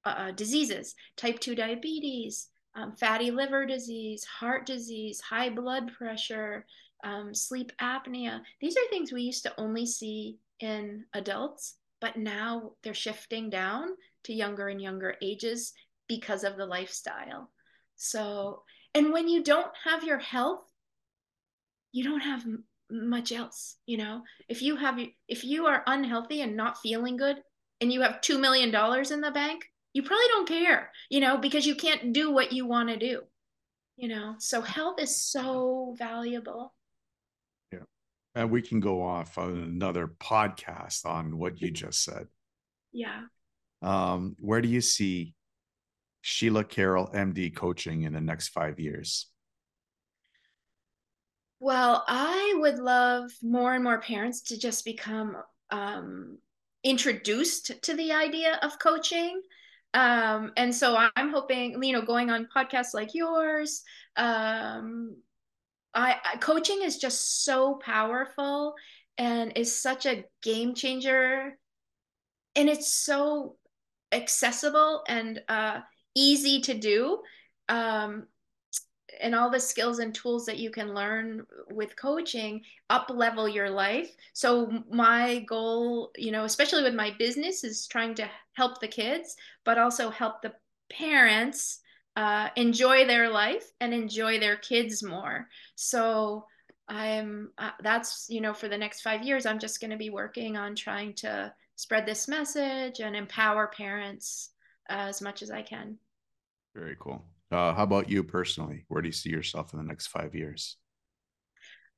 [0.05, 6.65] uh, diseases type 2 diabetes um, fatty liver disease heart disease high blood pressure
[7.03, 8.39] um, sleep apnea.
[8.61, 13.89] These are things we used to only see in adults but now they're shifting down
[14.23, 15.73] to younger and younger ages
[16.07, 17.49] because of the lifestyle
[18.03, 20.63] so and when you don't have your health
[21.91, 22.45] you don't have
[22.91, 24.21] much else you know?
[24.47, 27.37] If you have if you are unhealthy and not feeling good
[27.81, 31.37] and you have 2 million dollars in the bank you probably don't care you know
[31.37, 33.21] because you can't do what you want to do
[33.95, 34.35] you know?
[34.39, 36.73] So health is so valuable.
[37.71, 37.79] Yeah.
[38.35, 42.27] And we can go off on another podcast on what you just said.
[42.91, 43.21] Yeah.
[43.81, 45.33] Um where do you see
[46.23, 49.27] sheila carroll md coaching in the next five years
[51.63, 55.37] well, I would love more and more parents to just become
[55.71, 56.37] um,
[56.83, 59.41] introduced to the idea of coaching.
[59.93, 63.81] Um, and so I'm hoping, you know, going on podcasts like yours,
[64.17, 65.15] um,
[65.93, 68.75] I, I coaching is just so powerful
[69.17, 71.57] and is such a game changer,
[72.57, 73.55] and it's so
[74.11, 75.79] accessible and uh,
[76.15, 77.19] easy to do.
[77.69, 78.27] Um,
[79.21, 83.69] and all the skills and tools that you can learn with coaching up level your
[83.69, 88.87] life so my goal you know especially with my business is trying to help the
[88.87, 89.35] kids
[89.65, 90.53] but also help the
[90.91, 91.79] parents
[92.15, 96.45] uh, enjoy their life and enjoy their kids more so
[96.87, 100.09] i'm uh, that's you know for the next five years i'm just going to be
[100.09, 104.51] working on trying to spread this message and empower parents
[104.89, 105.97] uh, as much as i can
[106.75, 108.83] very cool uh, how about you personally?
[108.87, 110.77] Where do you see yourself in the next five years?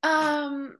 [0.03, 0.75] Um,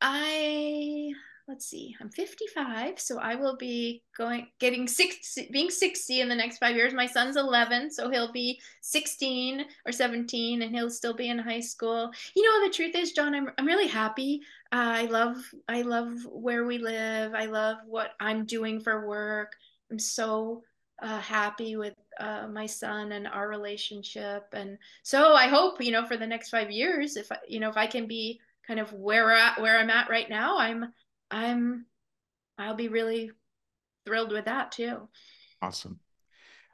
[0.00, 1.12] I
[1.48, 1.94] let's see.
[2.00, 6.74] I'm 55, so I will be going getting six, being 60 in the next five
[6.74, 6.92] years.
[6.92, 11.60] My son's 11, so he'll be 16 or 17, and he'll still be in high
[11.60, 12.10] school.
[12.34, 14.42] You know, the truth is, John, I'm I'm really happy.
[14.72, 15.36] Uh, I love
[15.68, 17.34] I love where we live.
[17.34, 19.52] I love what I'm doing for work.
[19.92, 20.64] I'm so
[21.00, 24.46] uh, happy with uh, my son and our relationship.
[24.52, 27.68] And so I hope, you know, for the next five years, if I, you know,
[27.68, 30.92] if I can be kind of where at where I'm at right now, I'm,
[31.30, 31.86] I'm,
[32.58, 33.30] I'll be really
[34.04, 35.08] thrilled with that too.
[35.60, 36.00] Awesome.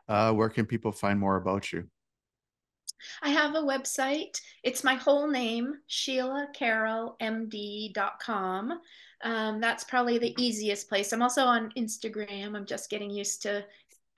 [0.08, 1.88] Uh, where can people find more about you?
[3.20, 4.40] I have a website.
[4.62, 8.80] It's my whole name, SheilaCarrollMD.com.
[9.24, 11.12] Um, that's probably the easiest place.
[11.12, 12.56] I'm also on Instagram.
[12.56, 13.64] I'm just getting used to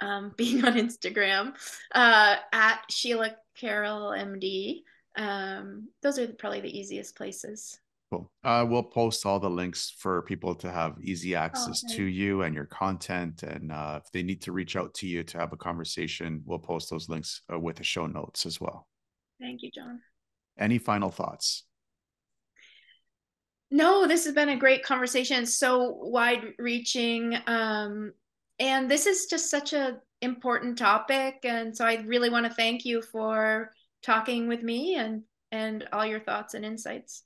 [0.01, 1.55] um, being on Instagram
[1.95, 4.83] uh, at Sheila Carroll MD.
[5.17, 7.79] Um, those are probably the easiest places.
[8.11, 8.31] Cool.
[8.45, 11.97] Uh, we'll post all the links for people to have easy access oh, okay.
[11.97, 13.43] to you and your content.
[13.43, 16.59] And uh, if they need to reach out to you to have a conversation, we'll
[16.59, 18.87] post those links uh, with the show notes as well.
[19.41, 20.01] Thank you, John.
[20.59, 21.65] Any final thoughts?
[23.71, 25.47] No, this has been a great conversation.
[25.47, 27.37] So wide reaching.
[27.47, 28.13] Um,
[28.59, 32.85] and this is just such a important topic and so i really want to thank
[32.85, 33.71] you for
[34.05, 37.23] talking with me and and all your thoughts and insights.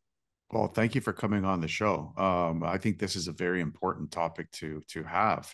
[0.50, 2.12] Well thank you for coming on the show.
[2.16, 5.52] Um, i think this is a very important topic to to have.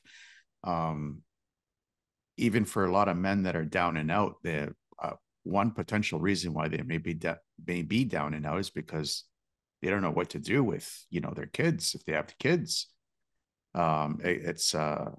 [0.63, 1.23] Um,
[2.37, 5.13] even for a lot of men that are down and out the uh,
[5.45, 9.25] one potential reason why they may be de- may be down and out is because
[9.83, 12.35] they don't know what to do with you know their kids if they have the
[12.39, 12.89] kids.
[13.75, 15.11] Um, it, it's uh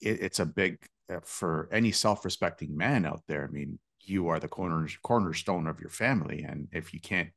[0.00, 0.78] it, it's a big
[1.12, 3.44] uh, for any self-respecting man out there.
[3.44, 7.30] I mean, you are the corner cornerstone of your family, and if you can't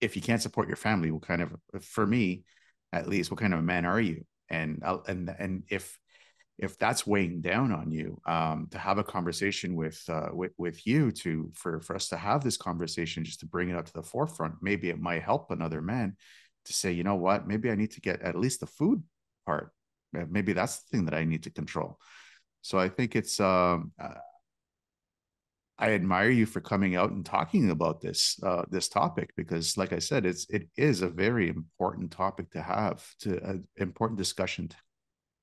[0.00, 2.44] if you can't support your family, what kind of for me,
[2.92, 4.24] at least, what kind of a man are you?
[4.48, 5.98] And and and if
[6.58, 10.86] if that's weighing down on you, um, to have a conversation with uh, with with
[10.86, 13.92] you to for for us to have this conversation, just to bring it up to
[13.92, 16.16] the forefront, maybe it might help another man
[16.64, 19.02] to say, you know what, maybe I need to get at least the food
[19.46, 19.72] part
[20.12, 21.98] maybe that's the thing that I need to control.
[22.62, 24.14] So I think it's um, uh,
[25.78, 29.92] I admire you for coming out and talking about this uh, this topic because, like
[29.92, 34.18] I said, it's it is a very important topic to have to an uh, important
[34.18, 34.76] discussion to,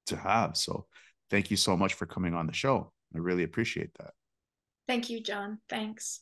[0.07, 0.57] to have.
[0.57, 0.87] So
[1.29, 2.91] thank you so much for coming on the show.
[3.15, 4.11] I really appreciate that.
[4.87, 5.59] Thank you, John.
[5.69, 6.19] Thanks.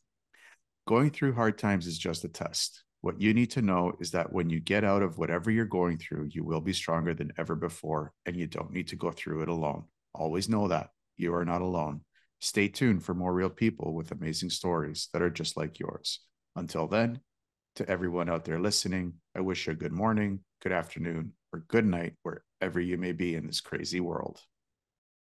[0.87, 2.83] Going through hard times is just a test.
[3.03, 5.97] What you need to know is that when you get out of whatever you're going
[5.97, 9.41] through, you will be stronger than ever before, and you don't need to go through
[9.41, 9.83] it alone.
[10.15, 12.05] Always know that you are not alone.
[12.39, 16.21] Stay tuned for more real people with amazing stories that are just like yours.
[16.55, 17.19] Until then,
[17.75, 21.85] to everyone out there listening, I wish you a good morning, good afternoon, or good
[21.85, 24.39] night, wherever you may be in this crazy world.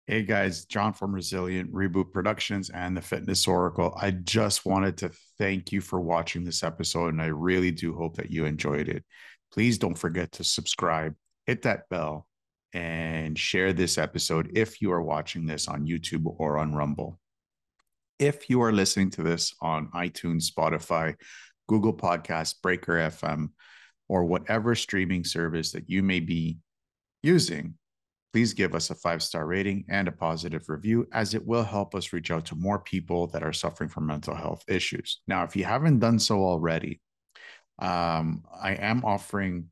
[0.07, 3.98] Hey guys, John from Resilient Reboot Productions and the Fitness Oracle.
[3.99, 5.10] I just wanted to
[5.40, 9.03] thank you for watching this episode, and I really do hope that you enjoyed it.
[9.52, 11.15] Please don't forget to subscribe,
[11.48, 12.27] hit that bell,
[12.72, 17.19] and share this episode if you are watching this on YouTube or on Rumble.
[18.19, 21.15] If you are listening to this on iTunes, Spotify,
[21.68, 23.49] Google Podcasts, Breaker FM,
[24.07, 26.60] or whatever streaming service that you may be
[27.23, 27.73] using,
[28.36, 31.95] please give us a five star rating and a positive review, as it will help
[31.95, 35.22] us reach out to more people that are suffering from mental health issues.
[35.26, 36.99] Now, if you haven't done so already,
[37.80, 39.68] um, I am offering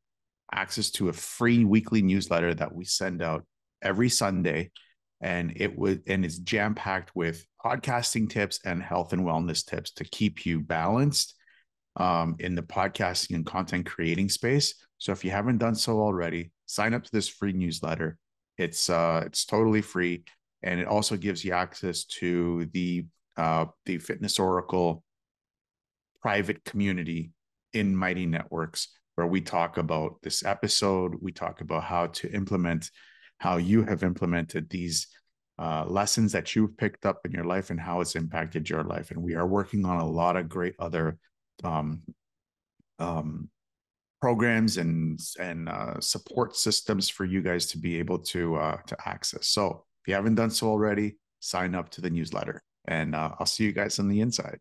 [0.54, 3.44] access to a free weekly newsletter that we send out
[3.82, 4.72] every Sunday.
[5.20, 9.92] And it would and it's jam packed with podcasting tips and health and wellness tips
[9.96, 11.36] to keep you balanced
[11.98, 14.74] um, in the podcasting and content creating space.
[15.00, 18.18] So if you haven't done so already, sign up to this free newsletter.
[18.58, 20.24] It's uh, it's totally free,
[20.62, 23.06] and it also gives you access to the
[23.38, 25.04] uh, the Fitness Oracle
[26.22, 27.32] private community
[27.74, 31.16] in Mighty Networks, where we talk about this episode.
[31.22, 32.90] We talk about how to implement,
[33.40, 35.08] how you have implemented these
[35.60, 39.12] uh, lessons that you've picked up in your life and how it's impacted your life.
[39.12, 41.18] And we are working on a lot of great other
[41.64, 42.02] um,
[43.00, 43.50] um,
[44.24, 48.96] programs and and uh, support systems for you guys to be able to uh, to
[49.06, 49.48] access.
[49.48, 53.46] So if you haven't done so already, sign up to the newsletter, and uh, I'll
[53.46, 54.60] see you guys on the inside.